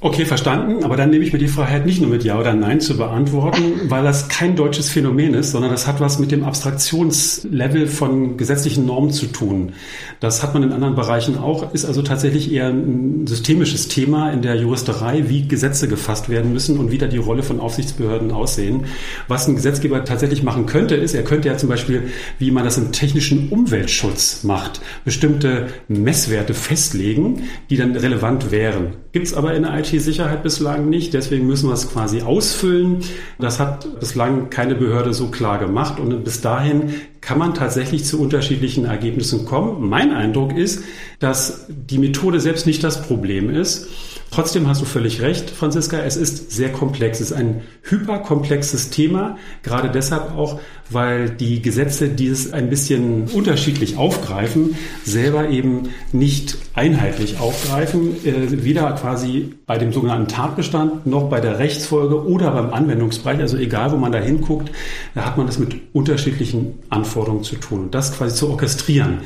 [0.00, 0.84] Okay, verstanden.
[0.84, 3.62] Aber dann nehme ich mir die Freiheit, nicht nur mit Ja oder Nein zu beantworten,
[3.88, 8.86] weil das kein deutsches Phänomen ist, sondern das hat was mit dem Abstraktionslevel von gesetzlichen
[8.86, 9.72] Normen zu tun.
[10.20, 14.40] Das hat man in anderen Bereichen auch, ist also tatsächlich eher ein systemisches Thema in
[14.40, 18.84] der Juristerei, wie Gesetze gefasst werden müssen und wie da die Rolle von Aufsichtsbehörden aussehen.
[19.26, 22.04] Was ein Gesetzgeber tatsächlich machen könnte, ist, er könnte ja zum Beispiel,
[22.38, 28.92] wie man das im technischen Umweltschutz macht, bestimmte Messwerte festlegen, die dann relevant wären.
[29.10, 32.98] Gibt es aber in der IT-Sicherheit bislang nicht, deswegen müssen wir es quasi ausfüllen.
[33.38, 38.20] Das hat bislang keine Behörde so klar gemacht und bis dahin kann man tatsächlich zu
[38.20, 39.88] unterschiedlichen Ergebnissen kommen.
[39.88, 40.84] Mein Eindruck ist,
[41.18, 43.88] dass die Methode selbst nicht das Problem ist.
[44.30, 47.20] Trotzdem hast du völlig recht, Franziska, es ist sehr komplex.
[47.20, 50.60] Es ist ein hyperkomplexes Thema, gerade deshalb auch,
[50.90, 58.64] weil die Gesetze, die es ein bisschen unterschiedlich aufgreifen, selber eben nicht einheitlich aufgreifen, äh,
[58.64, 63.40] weder quasi bei dem sogenannten Tatbestand noch bei der Rechtsfolge oder beim Anwendungsbereich.
[63.40, 64.70] Also egal, wo man da hinguckt,
[65.14, 67.84] da hat man das mit unterschiedlichen Anforderungen zu tun.
[67.84, 69.20] Und das quasi zu orchestrieren.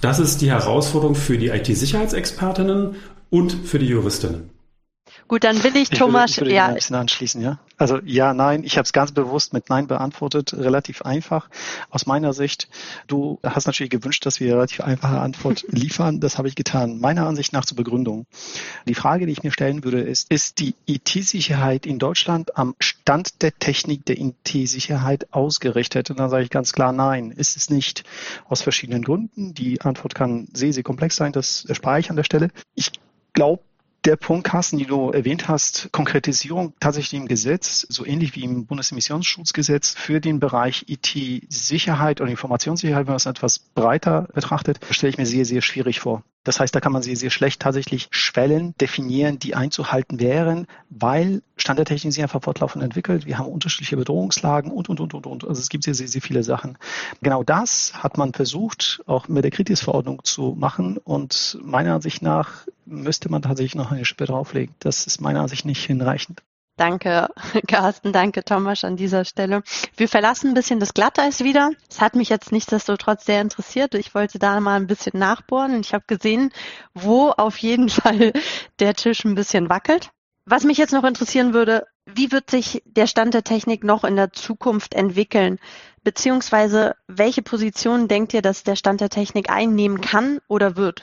[0.00, 2.96] Das ist die Herausforderung für die IT-Sicherheitsexpertinnen
[3.30, 4.50] und für die Juristinnen.
[5.26, 7.58] Gut, dann will ich, ich Thomas würde, ich würde ja ein bisschen anschließen, ja.
[7.76, 11.48] Also ja, nein, ich habe es ganz bewusst mit Nein beantwortet, relativ einfach.
[11.90, 12.68] Aus meiner Sicht,
[13.06, 16.20] du hast natürlich gewünscht, dass wir relativ einfache Antwort liefern.
[16.20, 16.98] Das habe ich getan.
[16.98, 18.26] Meiner Ansicht nach zur Begründung.
[18.86, 23.42] Die Frage, die ich mir stellen würde, ist, ist die IT-Sicherheit in Deutschland am Stand
[23.42, 26.10] der Technik der IT-Sicherheit ausgerichtet?
[26.10, 28.02] Und da sage ich ganz klar, nein, ist es nicht.
[28.48, 29.54] Aus verschiedenen Gründen.
[29.54, 31.32] Die Antwort kann sehr, sehr komplex sein.
[31.32, 32.50] Das erspare ich an der Stelle.
[32.74, 32.92] Ich
[33.38, 33.62] glaube,
[34.04, 38.66] der Punkt, Carsten, den du erwähnt hast, Konkretisierung tatsächlich im Gesetz, so ähnlich wie im
[38.66, 45.18] Bundesemissionsschutzgesetz für den Bereich IT-Sicherheit und Informationssicherheit, wenn man es etwas breiter betrachtet, stelle ich
[45.18, 46.24] mir sehr, sehr schwierig vor.
[46.44, 51.42] Das heißt, da kann man sehr, sehr schlecht tatsächlich Schwellen definieren, die einzuhalten wären, weil
[51.56, 53.26] Standardtechnik sich einfach fortlaufend entwickelt.
[53.26, 55.44] Wir haben unterschiedliche Bedrohungslagen und, und, und, und, und.
[55.44, 56.78] Also es gibt sehr, sehr, sehr viele Sachen.
[57.22, 60.96] Genau das hat man versucht, auch mit der Kritisverordnung zu machen.
[60.98, 64.74] Und meiner Ansicht nach müsste man tatsächlich noch eine Schippe drauflegen.
[64.78, 66.42] Das ist meiner Ansicht nicht hinreichend.
[66.78, 67.28] Danke,
[67.66, 69.64] Carsten, danke, Thomas, an dieser Stelle.
[69.96, 71.72] Wir verlassen ein bisschen das Glatteis wieder.
[71.90, 73.94] Es hat mich jetzt nichtsdestotrotz sehr interessiert.
[73.94, 76.52] Ich wollte da mal ein bisschen nachbohren und ich habe gesehen,
[76.94, 78.32] wo auf jeden Fall
[78.78, 80.10] der Tisch ein bisschen wackelt.
[80.46, 84.14] Was mich jetzt noch interessieren würde, wie wird sich der Stand der Technik noch in
[84.14, 85.58] der Zukunft entwickeln?
[86.04, 91.02] Beziehungsweise welche Position denkt ihr, dass der Stand der Technik einnehmen kann oder wird?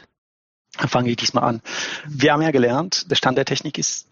[0.77, 1.61] Fange ich diesmal an.
[2.07, 4.07] Wir haben ja gelernt, der Stand der Technik ist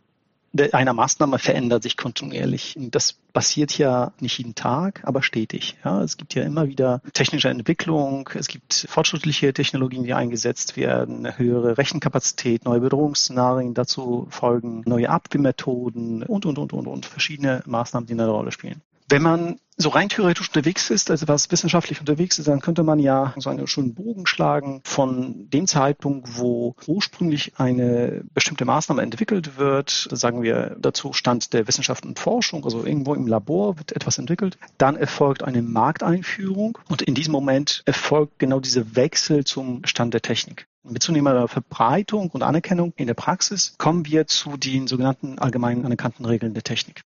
[0.72, 2.76] einer Maßnahme verändert sich kontinuierlich.
[2.78, 5.78] Das passiert ja nicht jeden Tag, aber stetig.
[5.84, 11.38] Ja, es gibt ja immer wieder technische Entwicklung, es gibt fortschrittliche Technologien, die eingesetzt werden,
[11.38, 18.08] höhere Rechenkapazität, neue Bedrohungsszenarien dazu folgen, neue Abwehrmethoden und, und, und, und, und verschiedene Maßnahmen,
[18.08, 18.82] die eine Rolle spielen.
[19.14, 22.97] Wenn man so rein theoretisch unterwegs ist, also was wissenschaftlich unterwegs ist, dann könnte man
[22.97, 29.55] ja so einen schönen Bogen schlagen von dem Zeitpunkt, wo ursprünglich eine bestimmte Maßnahme entwickelt
[29.59, 33.91] wird, da sagen wir dazu Stand der Wissenschaft und Forschung, also irgendwo im Labor wird
[33.91, 39.86] etwas entwickelt, dann erfolgt eine Markteinführung und in diesem Moment erfolgt genau dieser Wechsel zum
[39.86, 40.66] Stand der Technik.
[40.82, 46.26] Mit zunehmender Verbreitung und Anerkennung in der Praxis kommen wir zu den sogenannten allgemein anerkannten
[46.26, 47.03] Regeln der Technik.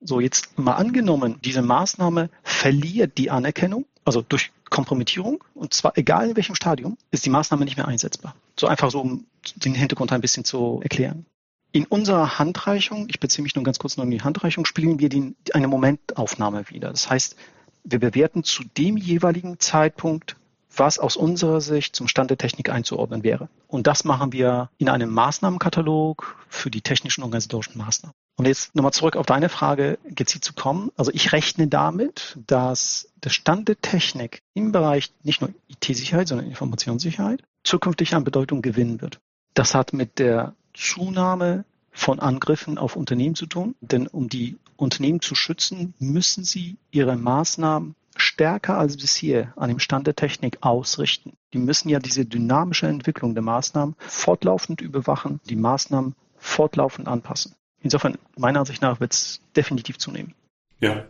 [0.00, 6.30] So, jetzt mal angenommen, diese Maßnahme verliert die Anerkennung, also durch Kompromittierung, und zwar egal
[6.30, 8.34] in welchem Stadium, ist die Maßnahme nicht mehr einsetzbar.
[8.58, 9.26] So einfach so, um
[9.56, 11.26] den Hintergrund ein bisschen zu erklären.
[11.72, 15.08] In unserer Handreichung, ich beziehe mich nur ganz kurz noch in die Handreichung, spielen wir
[15.08, 16.90] die, eine Momentaufnahme wieder.
[16.90, 17.36] Das heißt,
[17.84, 20.36] wir bewerten zu dem jeweiligen Zeitpunkt,
[20.74, 23.48] was aus unserer Sicht zum Stand der Technik einzuordnen wäre.
[23.68, 28.14] Und das machen wir in einem Maßnahmenkatalog für die technischen und organisatorischen Maßnahmen.
[28.36, 30.92] Und jetzt nochmal zurück auf deine Frage gezielt zu kommen.
[30.96, 36.46] Also ich rechne damit, dass der Stand der Technik im Bereich nicht nur IT-Sicherheit, sondern
[36.46, 39.20] Informationssicherheit zukünftig an Bedeutung gewinnen wird.
[39.54, 43.74] Das hat mit der Zunahme von Angriffen auf Unternehmen zu tun.
[43.80, 49.78] Denn um die Unternehmen zu schützen, müssen sie ihre Maßnahmen stärker als bisher an dem
[49.78, 51.32] Stand der Technik ausrichten.
[51.54, 57.54] Die müssen ja diese dynamische Entwicklung der Maßnahmen fortlaufend überwachen, die Maßnahmen fortlaufend anpassen.
[57.86, 60.34] Insofern, meiner Ansicht nach, wird es definitiv zunehmen.
[60.80, 61.04] Ja,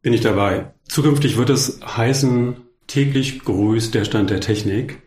[0.00, 0.72] bin ich dabei.
[0.88, 5.02] Zukünftig wird es heißen, täglich grüßt der Stand der Technik.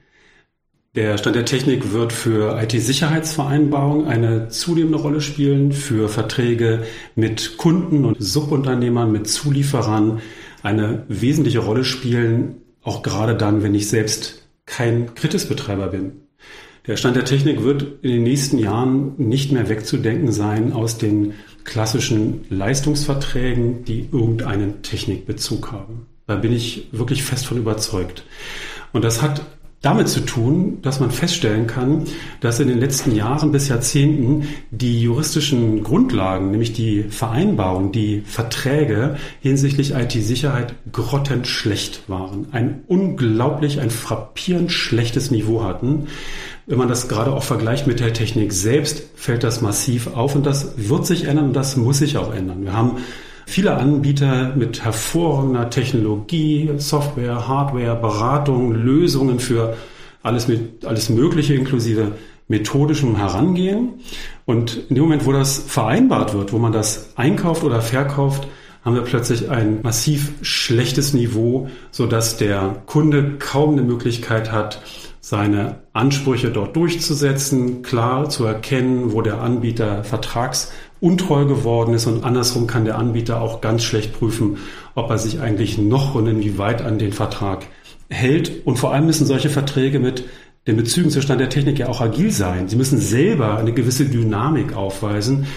[0.93, 6.83] Der Stand der Technik wird für IT-Sicherheitsvereinbarungen eine zunehmende Rolle spielen, für Verträge
[7.15, 10.21] mit Kunden und Subunternehmern, mit Zulieferern
[10.61, 16.24] eine wesentliche Rolle spielen, auch gerade dann, wenn ich selbst kein Kritisbetreiber bin.
[16.87, 21.33] Der Stand der Technik wird in den nächsten Jahren nicht mehr wegzudenken sein aus den
[21.63, 26.05] klassischen Leistungsverträgen, die irgendeinen Technikbezug haben.
[26.27, 28.23] Da bin ich wirklich fest von überzeugt.
[28.93, 29.41] Und das hat
[29.85, 32.05] damit zu tun, dass man feststellen kann,
[32.39, 39.17] dass in den letzten Jahren bis Jahrzehnten die juristischen Grundlagen, nämlich die Vereinbarungen, die Verträge
[39.41, 42.47] hinsichtlich IT-Sicherheit grottenschlecht waren.
[42.51, 46.07] Ein unglaublich, ein frappierend schlechtes Niveau hatten.
[46.67, 50.47] Wenn man das gerade auch vergleicht mit der Technik selbst, fällt das massiv auf und
[50.47, 52.63] das wird sich ändern und das muss sich auch ändern.
[52.63, 52.97] Wir haben
[53.45, 59.77] viele Anbieter mit hervorragender Technologie, Software, Hardware, Beratung, Lösungen für
[60.23, 62.13] alles mit, alles Mögliche inklusive
[62.47, 63.99] methodischem Herangehen.
[64.45, 68.47] Und in dem Moment, wo das vereinbart wird, wo man das einkauft oder verkauft,
[68.83, 74.81] haben wir plötzlich ein massiv schlechtes Niveau, so dass der Kunde kaum eine Möglichkeit hat,
[75.27, 82.67] seine Ansprüche dort durchzusetzen, klar zu erkennen, wo der Anbieter vertragsuntreu geworden ist und andersrum
[82.67, 84.57] kann der Anbieter auch ganz schlecht prüfen,
[84.93, 87.65] ob er sich eigentlich noch und inwieweit an den Vertrag
[88.07, 88.67] hält.
[88.67, 90.25] Und vor allem müssen solche Verträge mit
[90.67, 92.67] den Bezügen zur Stand der Technik ja auch agil sein.
[92.67, 95.47] Sie müssen selber eine gewisse Dynamik aufweisen.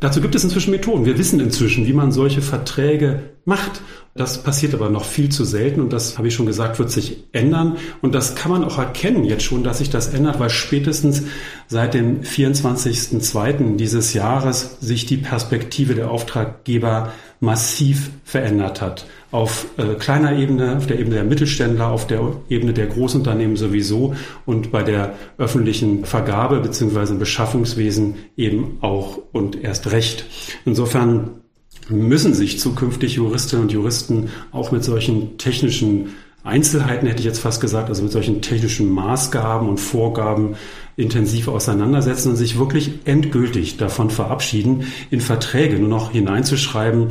[0.00, 1.04] Dazu gibt es inzwischen Methoden.
[1.04, 3.82] Wir wissen inzwischen, wie man solche Verträge macht.
[4.16, 7.24] Das passiert aber noch viel zu selten und das, habe ich schon gesagt, wird sich
[7.30, 7.76] ändern.
[8.02, 11.22] Und das kann man auch erkennen jetzt schon, dass sich das ändert, weil spätestens
[11.68, 13.76] seit dem 24.02.
[13.76, 19.06] dieses Jahres sich die Perspektive der Auftraggeber massiv verändert hat.
[19.32, 24.14] Auf äh, kleiner Ebene, auf der Ebene der Mittelständler, auf der Ebene der Großunternehmen sowieso
[24.44, 30.26] und bei der öffentlichen Vergabe beziehungsweise Beschaffungswesen eben auch und erst recht.
[30.64, 31.40] Insofern
[31.88, 36.10] müssen sich zukünftig Juristinnen und Juristen auch mit solchen technischen
[36.42, 40.56] Einzelheiten, hätte ich jetzt fast gesagt, also mit solchen technischen Maßgaben und Vorgaben
[40.96, 47.08] intensiv auseinandersetzen und sich wirklich endgültig davon verabschieden, in Verträge nur noch hineinzuschreiben,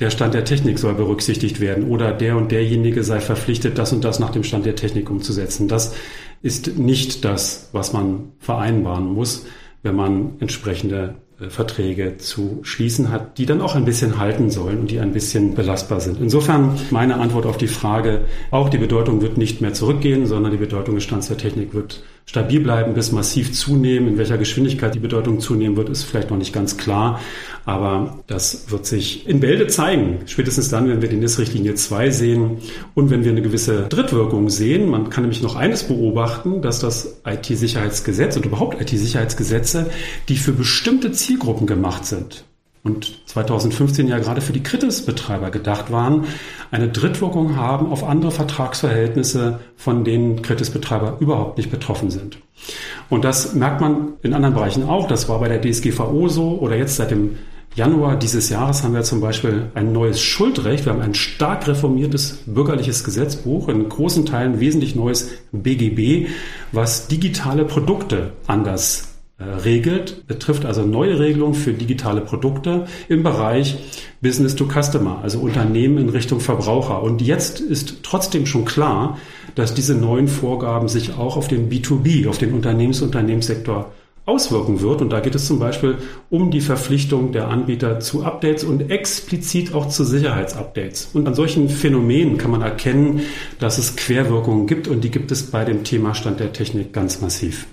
[0.00, 4.04] der Stand der Technik soll berücksichtigt werden oder der und derjenige sei verpflichtet, das und
[4.04, 5.68] das nach dem Stand der Technik umzusetzen.
[5.68, 5.94] Das
[6.42, 9.46] ist nicht das, was man vereinbaren muss,
[9.82, 11.14] wenn man entsprechende
[11.50, 15.54] Verträge zu schließen hat, die dann auch ein bisschen halten sollen und die ein bisschen
[15.54, 16.20] belastbar sind.
[16.20, 20.58] Insofern meine Antwort auf die Frage, auch die Bedeutung wird nicht mehr zurückgehen, sondern die
[20.58, 24.08] Bedeutung des Stands der Technik wird stabil bleiben bis massiv zunehmen.
[24.08, 27.20] In welcher Geschwindigkeit die Bedeutung zunehmen wird, ist vielleicht noch nicht ganz klar.
[27.64, 30.20] Aber das wird sich in Bälde zeigen.
[30.26, 32.58] Spätestens dann, wenn wir die NIS-Richtlinie 2 sehen
[32.94, 34.88] und wenn wir eine gewisse Drittwirkung sehen.
[34.88, 39.90] Man kann nämlich noch eines beobachten, dass das IT-Sicherheitsgesetz und überhaupt IT-Sicherheitsgesetze,
[40.28, 42.44] die für bestimmte Zielgruppen gemacht sind,
[42.84, 46.24] und 2015 ja gerade für die Kritisbetreiber gedacht waren,
[46.70, 52.38] eine Drittwirkung haben auf andere Vertragsverhältnisse, von denen Kritisbetreiber überhaupt nicht betroffen sind.
[53.08, 55.06] Und das merkt man in anderen Bereichen auch.
[55.06, 57.38] Das war bei der DSGVO so oder jetzt seit dem
[57.74, 60.84] Januar dieses Jahres haben wir zum Beispiel ein neues Schuldrecht.
[60.84, 66.28] Wir haben ein stark reformiertes bürgerliches Gesetzbuch, in großen Teilen wesentlich neues BGB,
[66.72, 73.76] was digitale Produkte anders regelt, betrifft also neue Regelungen für digitale Produkte im Bereich
[74.20, 77.02] Business to Customer, also Unternehmen in Richtung Verbraucher.
[77.02, 79.18] Und jetzt ist trotzdem schon klar,
[79.54, 83.92] dass diese neuen Vorgaben sich auch auf den B2B, auf den Unternehmens-Unternehmenssektor
[84.24, 85.02] auswirken wird.
[85.02, 85.96] Und da geht es zum Beispiel
[86.30, 91.10] um die Verpflichtung der Anbieter zu Updates und explizit auch zu Sicherheitsupdates.
[91.12, 93.22] Und an solchen Phänomenen kann man erkennen,
[93.58, 97.20] dass es Querwirkungen gibt und die gibt es bei dem Thema Stand der Technik ganz
[97.20, 97.66] massiv.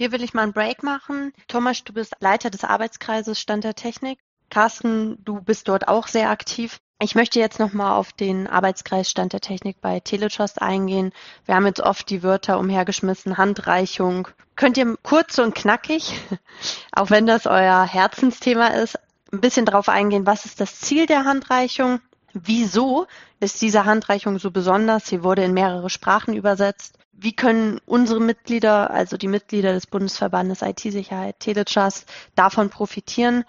[0.00, 1.34] Hier will ich mal einen Break machen.
[1.46, 4.18] Thomas, du bist Leiter des Arbeitskreises Stand der Technik.
[4.48, 6.78] Carsten, du bist dort auch sehr aktiv.
[7.02, 11.12] Ich möchte jetzt nochmal auf den Arbeitskreis Stand der Technik bei Teletrust eingehen.
[11.44, 14.28] Wir haben jetzt oft die Wörter umhergeschmissen, Handreichung.
[14.56, 16.18] Könnt ihr kurz und knackig,
[16.92, 18.98] auch wenn das euer Herzensthema ist,
[19.34, 22.00] ein bisschen darauf eingehen, was ist das Ziel der Handreichung?
[22.32, 23.06] Wieso
[23.40, 25.06] ist diese Handreichung so besonders?
[25.06, 30.62] Sie wurde in mehrere Sprachen übersetzt wie können unsere Mitglieder, also die Mitglieder des Bundesverbandes
[30.62, 33.44] IT-Sicherheit, Teletrust, davon profitieren?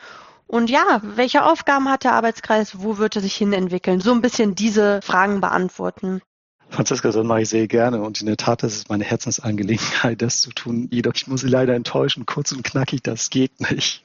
[0.45, 2.81] Und ja, welche Aufgaben hat der Arbeitskreis?
[2.81, 4.01] Wo wird er sich hin entwickeln?
[4.01, 6.21] So ein bisschen diese Fragen beantworten.
[6.71, 10.39] Franziska, das mache ich sehr gerne und in der Tat, das ist meine Herzensangelegenheit, das
[10.39, 10.87] zu tun.
[10.89, 14.03] Jedoch, ich muss Sie leider enttäuschen, kurz und knackig, das geht nicht.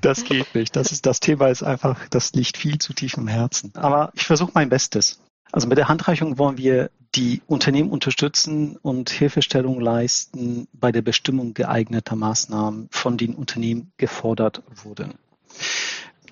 [0.00, 0.74] Das geht nicht.
[0.74, 3.72] Das ist, das Thema ist einfach, das liegt viel zu tief im Herzen.
[3.76, 5.20] Aber ich versuche mein Bestes.
[5.52, 11.54] Also mit der Handreichung wollen wir die Unternehmen unterstützen und Hilfestellung leisten bei der Bestimmung
[11.54, 15.14] geeigneter Maßnahmen, von den Unternehmen gefordert wurden.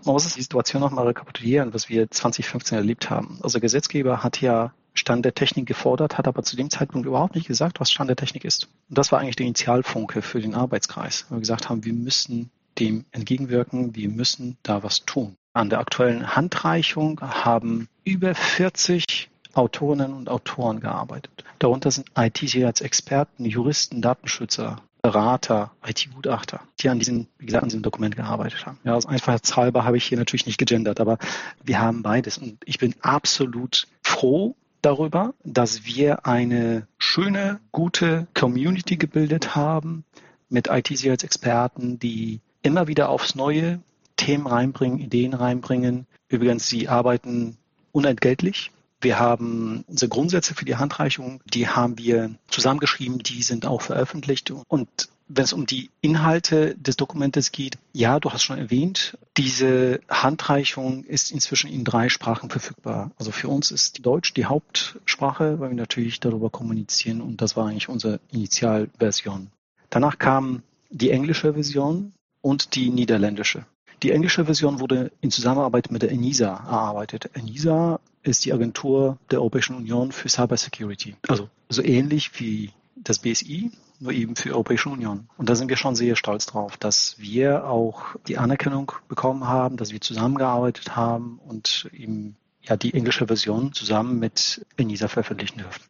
[0.04, 3.38] Man muss die Situation nochmal rekapitulieren, was wir 2015 erlebt haben.
[3.42, 7.46] Also Gesetzgeber hat ja Stand der Technik gefordert, hat aber zu dem Zeitpunkt überhaupt nicht
[7.46, 8.68] gesagt, was Stand der Technik ist.
[8.88, 12.50] Und das war eigentlich der Initialfunke für den Arbeitskreis, weil wir gesagt haben, wir müssen
[12.78, 15.36] dem entgegenwirken, wir müssen da was tun.
[15.52, 21.44] An der aktuellen Handreichung haben über 40 Autorinnen und Autoren gearbeitet.
[21.58, 28.16] Darunter sind IT-Sicherheitsexperten, Juristen, Datenschützer, Berater, IT-Gutachter, die an diesem, wie gesagt, an diesem Dokument
[28.16, 28.78] gearbeitet haben.
[28.84, 31.18] Ja, aus Einfachheitshalber habe ich hier natürlich nicht gegendert, aber
[31.64, 32.38] wir haben beides.
[32.38, 40.04] Und ich bin absolut froh darüber, dass wir eine schöne, gute Community gebildet haben
[40.48, 43.80] mit IT-Sicherheitsexperten, die immer wieder aufs Neue
[44.16, 46.06] Themen reinbringen, Ideen reinbringen.
[46.28, 47.56] Übrigens, sie arbeiten
[47.92, 48.70] unentgeltlich.
[49.00, 54.52] Wir haben unsere Grundsätze für die Handreichung, die haben wir zusammengeschrieben, die sind auch veröffentlicht.
[54.68, 54.88] Und
[55.32, 61.04] wenn es um die Inhalte des Dokumentes geht, ja, du hast schon erwähnt, diese Handreichung
[61.04, 63.12] ist inzwischen in drei Sprachen verfügbar.
[63.16, 67.68] Also für uns ist Deutsch die Hauptsprache, weil wir natürlich darüber kommunizieren und das war
[67.68, 69.50] eigentlich unsere Initialversion.
[69.88, 73.66] Danach kam die englische Version und die niederländische.
[74.02, 77.30] Die englische Version wurde in Zusammenarbeit mit der ENISA erarbeitet.
[77.34, 81.14] ENISA ist die Agentur der Europäischen Union für Cyber Security.
[81.28, 83.70] Also so ähnlich wie das BSI,
[84.00, 85.28] nur eben für Europäische Union.
[85.36, 89.76] Und da sind wir schon sehr stolz drauf, dass wir auch die Anerkennung bekommen haben,
[89.76, 95.82] dass wir zusammengearbeitet haben und eben ja die englische Version zusammen mit ENISA veröffentlichen dürfen.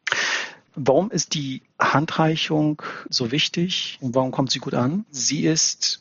[0.74, 5.04] Warum ist die Handreichung so wichtig und warum kommt sie gut an?
[5.10, 6.00] Sie ist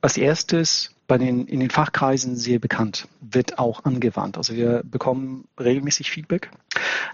[0.00, 4.36] als erstes bei den, in den Fachkreisen sehr bekannt, wird auch angewandt.
[4.36, 6.50] Also wir bekommen regelmäßig Feedback,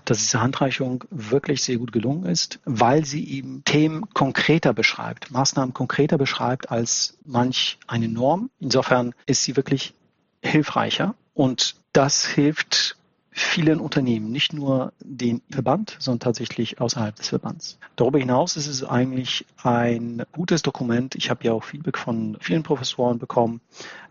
[0.05, 5.73] dass diese Handreichung wirklich sehr gut gelungen ist, weil sie eben Themen konkreter beschreibt, Maßnahmen
[5.73, 8.51] konkreter beschreibt als manch eine Norm.
[8.59, 9.95] Insofern ist sie wirklich
[10.43, 12.97] hilfreicher und das hilft
[13.37, 17.79] vielen Unternehmen, nicht nur den Verband, sondern tatsächlich außerhalb des Verbands.
[17.97, 21.17] Darüber hinaus ist es eigentlich ein gutes Dokument.
[21.17, 23.61] Ich habe ja auch Feedback von vielen Professoren bekommen,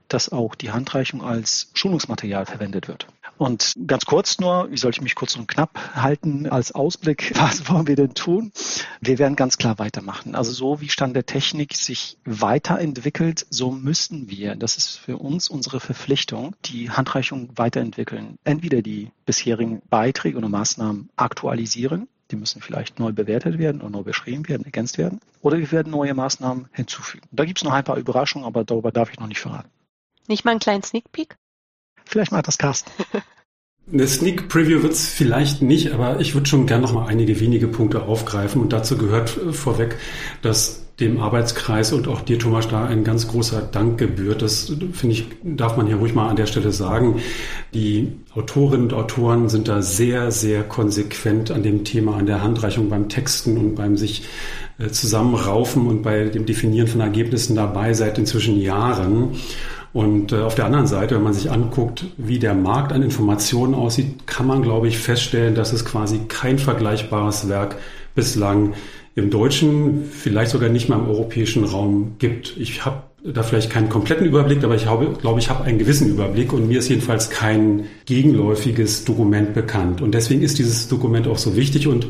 [0.09, 3.07] dass auch die Handreichung als Schulungsmaterial verwendet wird.
[3.43, 7.67] Und ganz kurz nur, wie soll ich mich kurz und knapp halten als Ausblick, was
[7.67, 8.53] wollen wir denn tun?
[9.01, 10.33] Wir werden ganz klar weitermachen.
[10.33, 15.49] Also so wie Stand der Technik sich weiterentwickelt, so müssen wir, das ist für uns
[15.49, 18.37] unsere Verpflichtung, die Handreichung weiterentwickeln.
[18.45, 24.03] Entweder die bisherigen Beiträge oder Maßnahmen aktualisieren, die müssen vielleicht neu bewertet werden oder neu
[24.03, 25.19] beschrieben werden, ergänzt werden.
[25.41, 27.27] Oder wir werden neue Maßnahmen hinzufügen.
[27.33, 29.69] Da gibt es noch ein paar Überraschungen, aber darüber darf ich noch nicht verraten.
[30.29, 31.35] Nicht mal einen kleinen Sneak Peek?
[32.05, 32.89] Vielleicht macht das Carsten.
[33.91, 37.41] Eine Sneak Preview wird es vielleicht nicht, aber ich würde schon gerne noch mal einige
[37.41, 38.61] wenige Punkte aufgreifen.
[38.61, 39.97] Und dazu gehört äh, vorweg,
[40.41, 44.41] dass dem Arbeitskreis und auch dir, Thomas, da ein ganz großer Dank gebührt.
[44.41, 47.19] Das finde ich, darf man hier ruhig mal an der Stelle sagen.
[47.73, 52.89] Die Autorinnen und Autoren sind da sehr, sehr konsequent an dem Thema, an der Handreichung
[52.89, 54.23] beim Texten und beim sich
[54.77, 59.31] äh, zusammenraufen und bei dem Definieren von Ergebnissen dabei seit inzwischen Jahren.
[59.93, 63.75] Und äh, auf der anderen Seite, wenn man sich anguckt, wie der Markt an Informationen
[63.75, 67.77] aussieht, kann man, glaube ich, feststellen, dass es quasi kein vergleichbares Werk
[68.15, 68.73] bislang
[69.15, 72.57] im deutschen, vielleicht sogar nicht mal im europäischen Raum gibt.
[72.57, 76.09] Ich habe da vielleicht keinen kompletten Überblick, aber ich habe, glaube ich, habe einen gewissen
[76.09, 80.01] Überblick und mir ist jedenfalls kein gegenläufiges Dokument bekannt.
[80.01, 82.07] Und deswegen ist dieses Dokument auch so wichtig und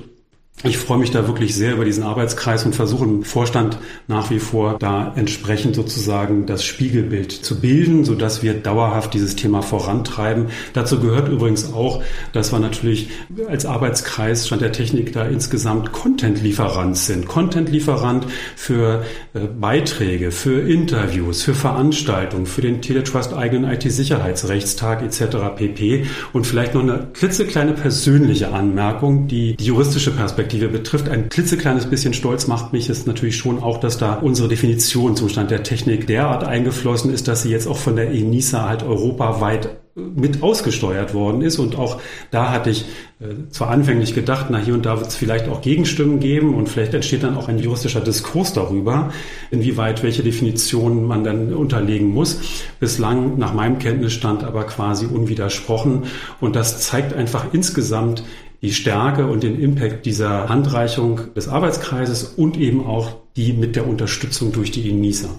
[0.61, 4.39] ich freue mich da wirklich sehr über diesen Arbeitskreis und versuche im Vorstand nach wie
[4.39, 10.47] vor da entsprechend sozusagen das Spiegelbild zu bilden, so dass wir dauerhaft dieses Thema vorantreiben.
[10.71, 12.01] Dazu gehört übrigens auch,
[12.31, 13.09] dass wir natürlich
[13.49, 17.27] als Arbeitskreis Stand der Technik da insgesamt Content-Lieferant sind.
[17.27, 18.25] Content-Lieferant
[18.55, 25.37] für äh, Beiträge, für Interviews, für Veranstaltungen, für den Teletrust eigenen IT-Sicherheitsrechtstag etc.
[25.57, 26.05] pp.
[26.31, 31.07] Und vielleicht noch eine klitzekleine persönliche Anmerkung, die die juristische Perspektive Perspektive betrifft.
[31.07, 35.29] Ein klitzekleines bisschen stolz macht mich es natürlich schon auch, dass da unsere Definition zum
[35.29, 39.67] Stand der Technik derart eingeflossen ist, dass sie jetzt auch von der ENISA halt europaweit
[39.95, 41.59] äh, mit ausgesteuert worden ist.
[41.59, 42.83] Und auch da hatte ich
[43.21, 46.67] äh, zwar anfänglich gedacht, na hier und da wird es vielleicht auch Gegenstimmen geben und
[46.67, 49.13] vielleicht entsteht dann auch ein juristischer Diskurs darüber,
[49.49, 52.41] inwieweit welche Definitionen man dann unterlegen muss.
[52.81, 56.03] Bislang nach meinem Kenntnisstand aber quasi unwidersprochen.
[56.41, 58.25] Und das zeigt einfach insgesamt,
[58.64, 63.86] die Stärke und den Impact dieser Handreichung des Arbeitskreises und eben auch die mit der
[63.86, 65.30] Unterstützung durch die ENISA.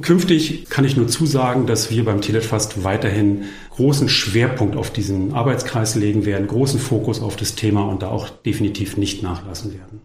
[0.00, 5.94] Künftig kann ich nur zusagen, dass wir beim Teletrust weiterhin großen Schwerpunkt auf diesen Arbeitskreis
[5.94, 10.00] legen werden, großen Fokus auf das Thema und da auch definitiv nicht nachlassen werden.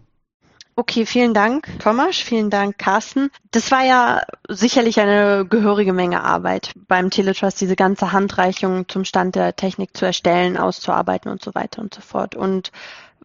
[0.80, 2.18] Okay, vielen Dank, Thomas.
[2.18, 3.32] Vielen Dank, Carsten.
[3.50, 9.34] Das war ja sicherlich eine gehörige Menge Arbeit beim Teletrust, diese ganze Handreichung zum Stand
[9.34, 12.36] der Technik zu erstellen, auszuarbeiten und so weiter und so fort.
[12.36, 12.72] Und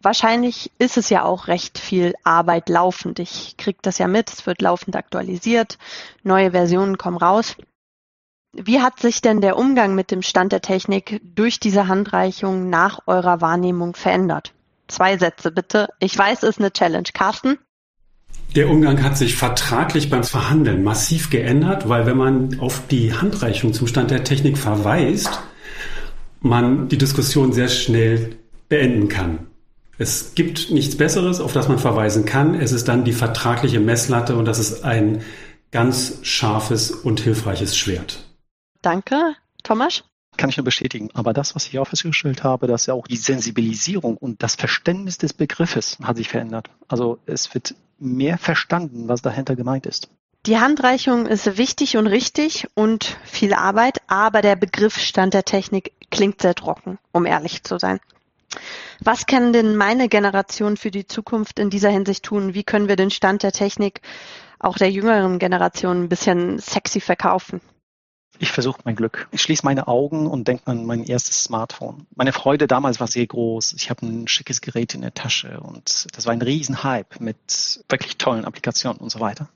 [0.01, 3.19] wahrscheinlich ist es ja auch recht viel Arbeit laufend.
[3.19, 5.77] Ich kriege das ja mit, es wird laufend aktualisiert,
[6.23, 7.57] neue Versionen kommen raus.
[8.55, 13.01] Wie hat sich denn der Umgang mit dem Stand der Technik durch diese Handreichung nach
[13.07, 14.55] eurer Wahrnehmung verändert?
[14.89, 15.89] Zwei Sätze bitte.
[16.01, 17.09] Ich weiß, es ist eine Challenge.
[17.13, 17.59] Carsten?
[18.55, 23.73] Der Umgang hat sich vertraglich beim Verhandeln massiv geändert, weil wenn man auf die Handreichung
[23.73, 25.41] zum Stand der Technik verweist,
[26.41, 28.37] man die Diskussion sehr schnell
[28.69, 29.47] beenden kann.
[29.99, 32.55] Es gibt nichts Besseres, auf das man verweisen kann.
[32.55, 35.23] Es ist dann die vertragliche Messlatte und das ist ein
[35.71, 38.27] ganz scharfes und hilfreiches Schwert.
[38.83, 39.35] Danke.
[39.63, 40.05] Thomas?
[40.43, 41.09] Kann ich nur bestätigen.
[41.15, 45.17] Aber das, was ich auch festgestellt habe, dass ja auch die Sensibilisierung und das Verständnis
[45.17, 46.69] des Begriffes hat sich verändert.
[46.89, 50.09] Also es wird mehr verstanden, was dahinter gemeint ist.
[50.47, 55.93] Die Handreichung ist wichtig und richtig und viel Arbeit, aber der Begriff Stand der Technik
[56.11, 58.01] klingt sehr trocken, um ehrlich zu sein.
[58.99, 62.53] Was kann denn meine Generation für die Zukunft in dieser Hinsicht tun?
[62.53, 64.01] Wie können wir den Stand der Technik
[64.59, 67.61] auch der jüngeren Generation ein bisschen sexy verkaufen?
[68.43, 69.29] Ich versuche mein Glück.
[69.31, 72.09] Ich schließe meine Augen und denke an mein erstes Smartphone.
[72.17, 73.73] Meine Freude damals war sehr groß.
[73.75, 78.19] Ich habe ein schickes Gerät in der Tasche und das war ein Riesenhype mit wirklich
[78.19, 79.49] tollen Applikationen und so weiter.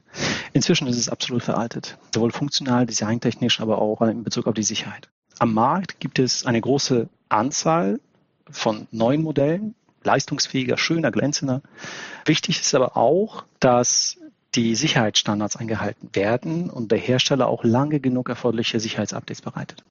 [0.52, 5.08] Inzwischen ist es absolut veraltet, sowohl funktional, designtechnisch, aber auch in Bezug auf die Sicherheit.
[5.40, 7.98] Am Markt gibt es eine große Anzahl
[8.48, 9.74] von neuen Modellen,
[10.04, 11.60] leistungsfähiger, schöner, glänzender.
[12.24, 14.16] Wichtig ist aber auch, dass
[14.56, 19.84] die Sicherheitsstandards eingehalten werden und der Hersteller auch lange genug erforderliche Sicherheitsupdates bereitet.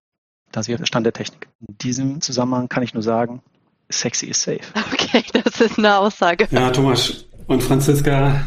[0.52, 1.48] Das wäre der Stand der Technik.
[1.68, 3.42] In diesem Zusammenhang kann ich nur sagen,
[3.90, 4.62] sexy is safe.
[4.94, 6.48] Okay, das ist eine Aussage.
[6.52, 8.46] Ja, Thomas und Franziska,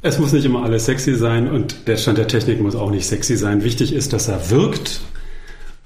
[0.00, 3.06] es muss nicht immer alles sexy sein und der Stand der Technik muss auch nicht
[3.06, 3.64] sexy sein.
[3.64, 5.00] Wichtig ist, dass er wirkt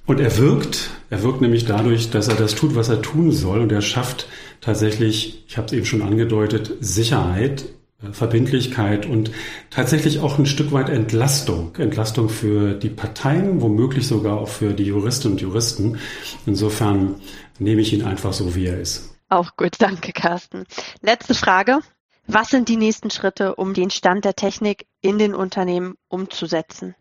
[0.04, 0.90] und er wirkt.
[1.09, 4.28] Er wirkt nämlich dadurch, dass er das tut, was er tun soll und er schafft
[4.61, 7.64] tatsächlich, ich habe es eben schon angedeutet, Sicherheit
[8.12, 9.30] Verbindlichkeit und
[9.70, 11.74] tatsächlich auch ein Stück weit Entlastung.
[11.76, 15.99] Entlastung für die Parteien, womöglich sogar auch für die Juristinnen und Juristen.
[16.44, 17.16] Insofern
[17.59, 19.16] nehme ich ihn einfach so, wie er ist.
[19.28, 20.64] Auch gut, danke, Carsten.
[21.01, 21.80] Letzte Frage.
[22.26, 26.97] Was sind die nächsten Schritte, um den Stand der Technik in den Unternehmen umzusetzen?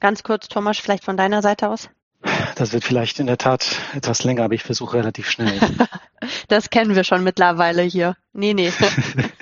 [0.00, 1.90] Ganz kurz, Thomas, vielleicht von deiner Seite aus?
[2.54, 5.58] Das wird vielleicht in der Tat etwas länger, aber ich versuche relativ schnell.
[6.48, 8.16] das kennen wir schon mittlerweile hier.
[8.32, 8.72] Nee, nee.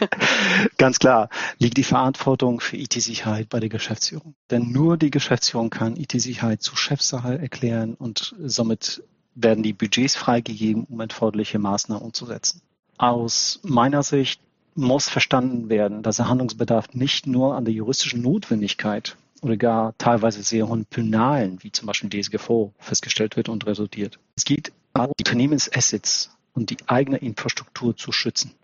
[0.78, 4.34] Ganz klar liegt die Verantwortung für IT-Sicherheit bei der Geschäftsführung.
[4.50, 9.02] Denn nur die Geschäftsführung kann IT-Sicherheit zu Chefsache erklären und somit
[9.34, 12.62] werden die Budgets freigegeben, um erforderliche Maßnahmen umzusetzen.
[12.98, 14.40] Aus meiner Sicht
[14.74, 20.42] muss verstanden werden, dass der Handlungsbedarf nicht nur an der juristischen Notwendigkeit oder gar teilweise
[20.42, 24.18] sehr hohen Penalen, wie zum Beispiel DSGVO, festgestellt wird und resultiert.
[24.36, 28.54] Es geht darum, die Unternehmensassets und die eigene Infrastruktur zu schützen.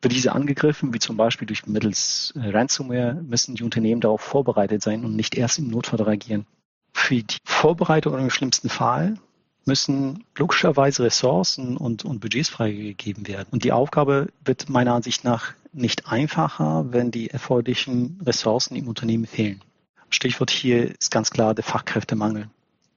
[0.00, 4.82] Wird diese angegriffen, wie zum Beispiel durch mittels äh, Ransomware, müssen die Unternehmen darauf vorbereitet
[4.82, 6.46] sein und nicht erst im Notfall reagieren.
[6.92, 9.16] Für die Vorbereitung im schlimmsten Fall
[9.64, 13.48] müssen logischerweise Ressourcen und, und Budgets freigegeben werden.
[13.52, 19.26] Und die Aufgabe wird meiner Ansicht nach nicht einfacher, wenn die erforderlichen Ressourcen im Unternehmen
[19.26, 19.62] fehlen.
[20.12, 22.48] Stichwort hier ist ganz klar der Fachkräftemangel,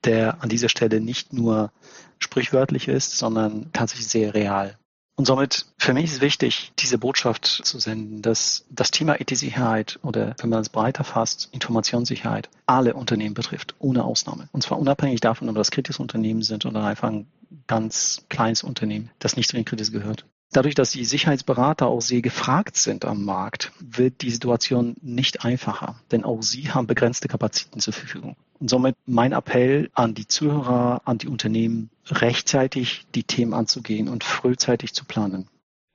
[0.04, 1.72] der an dieser Stelle nicht nur
[2.18, 4.78] sprichwörtlich ist, sondern tatsächlich sehr real.
[5.18, 10.34] Und somit für mich ist wichtig, diese Botschaft zu senden, dass das Thema IT-Sicherheit oder
[10.38, 14.48] wenn man es breiter fasst, Informationssicherheit alle Unternehmen betrifft, ohne Ausnahme.
[14.52, 17.26] Und zwar unabhängig davon, ob das kritische Unternehmen sind oder einfach ein
[17.66, 20.26] ganz kleines Unternehmen, das nicht zu den Kritis gehört.
[20.52, 25.96] Dadurch, dass die Sicherheitsberater auch sehr gefragt sind am Markt, wird die Situation nicht einfacher,
[26.12, 28.36] denn auch sie haben begrenzte Kapazitäten zur Verfügung.
[28.58, 34.24] Und somit mein Appell an die Zuhörer, an die Unternehmen, rechtzeitig die Themen anzugehen und
[34.24, 35.48] frühzeitig zu planen.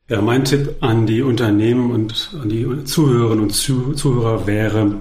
[0.09, 4.97] Ja, mein Tipp an die Unternehmen und an die Zuhörerinnen und Zuhörer wäre,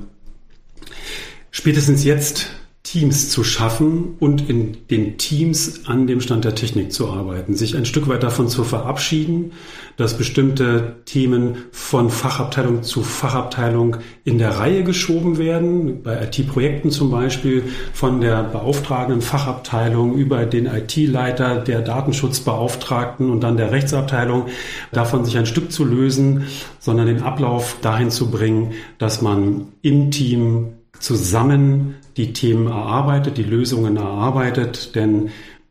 [1.51, 7.11] spätestens jetzt Teams zu schaffen und in den Teams an dem Stand der Technik zu
[7.11, 9.53] arbeiten, sich ein Stück weit davon zu verabschieden,
[9.99, 17.11] dass bestimmte Themen von Fachabteilung zu Fachabteilung in der Reihe geschoben werden, bei IT-Projekten zum
[17.11, 24.47] Beispiel von der beauftragenden Fachabteilung über den IT-Leiter, der Datenschutzbeauftragten und dann der Rechtsabteilung,
[24.91, 26.47] davon sich ein Stück zu lösen,
[26.79, 33.43] sondern den Ablauf dahin zu bringen, dass man im Team zusammen die Themen erarbeitet, die
[33.43, 35.31] Lösungen erarbeitet, denn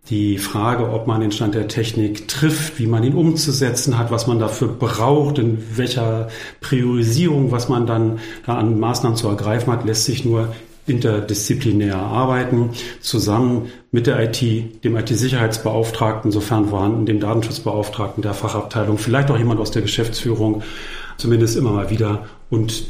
[0.09, 4.25] die Frage, ob man den Stand der Technik trifft, wie man ihn umzusetzen hat, was
[4.25, 6.29] man dafür braucht, in welcher
[6.61, 10.49] Priorisierung, was man dann da an Maßnahmen zu ergreifen hat, lässt sich nur
[10.87, 19.29] interdisziplinär arbeiten, zusammen mit der IT, dem IT-Sicherheitsbeauftragten, sofern vorhanden, dem Datenschutzbeauftragten der Fachabteilung, vielleicht
[19.29, 20.63] auch jemand aus der Geschäftsführung,
[21.17, 22.85] zumindest immer mal wieder und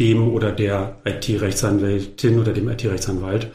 [0.00, 3.52] dem oder der IT-Rechtsanwältin oder dem IT-Rechtsanwalt.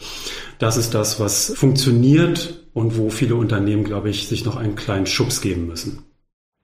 [0.60, 5.08] Das ist das, was funktioniert und wo viele Unternehmen, glaube ich, sich noch einen kleinen
[5.08, 6.06] Schubs geben müssen.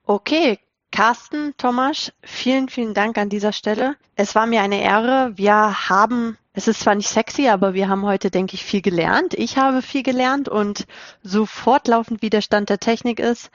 [0.04, 0.58] Okay,
[0.92, 3.96] Carsten, Thomas, vielen, vielen Dank an dieser Stelle.
[4.14, 5.32] Es war mir eine Ehre.
[5.36, 9.34] Wir haben, es ist zwar nicht sexy, aber wir haben heute, denke ich, viel gelernt.
[9.34, 10.86] Ich habe viel gelernt und
[11.22, 13.50] so fortlaufend wie der Stand der Technik ist,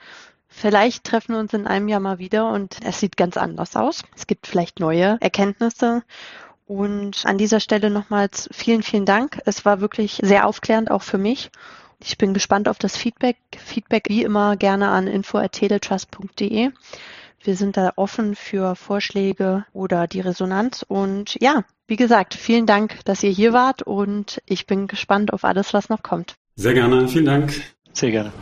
[0.60, 4.02] Vielleicht treffen wir uns in einem Jahr mal wieder und es sieht ganz anders aus.
[4.16, 6.02] Es gibt vielleicht neue Erkenntnisse.
[6.66, 9.40] Und an dieser Stelle nochmals vielen, vielen Dank.
[9.44, 11.52] Es war wirklich sehr aufklärend, auch für mich.
[12.02, 13.36] Ich bin gespannt auf das Feedback.
[13.56, 16.72] Feedback wie immer gerne an info.teletrust.de.
[17.40, 20.84] Wir sind da offen für Vorschläge oder die Resonanz.
[20.86, 25.44] Und ja, wie gesagt, vielen Dank, dass ihr hier wart und ich bin gespannt auf
[25.44, 26.34] alles, was noch kommt.
[26.56, 27.06] Sehr gerne.
[27.06, 27.54] Vielen Dank.
[27.92, 28.32] Sehr gerne.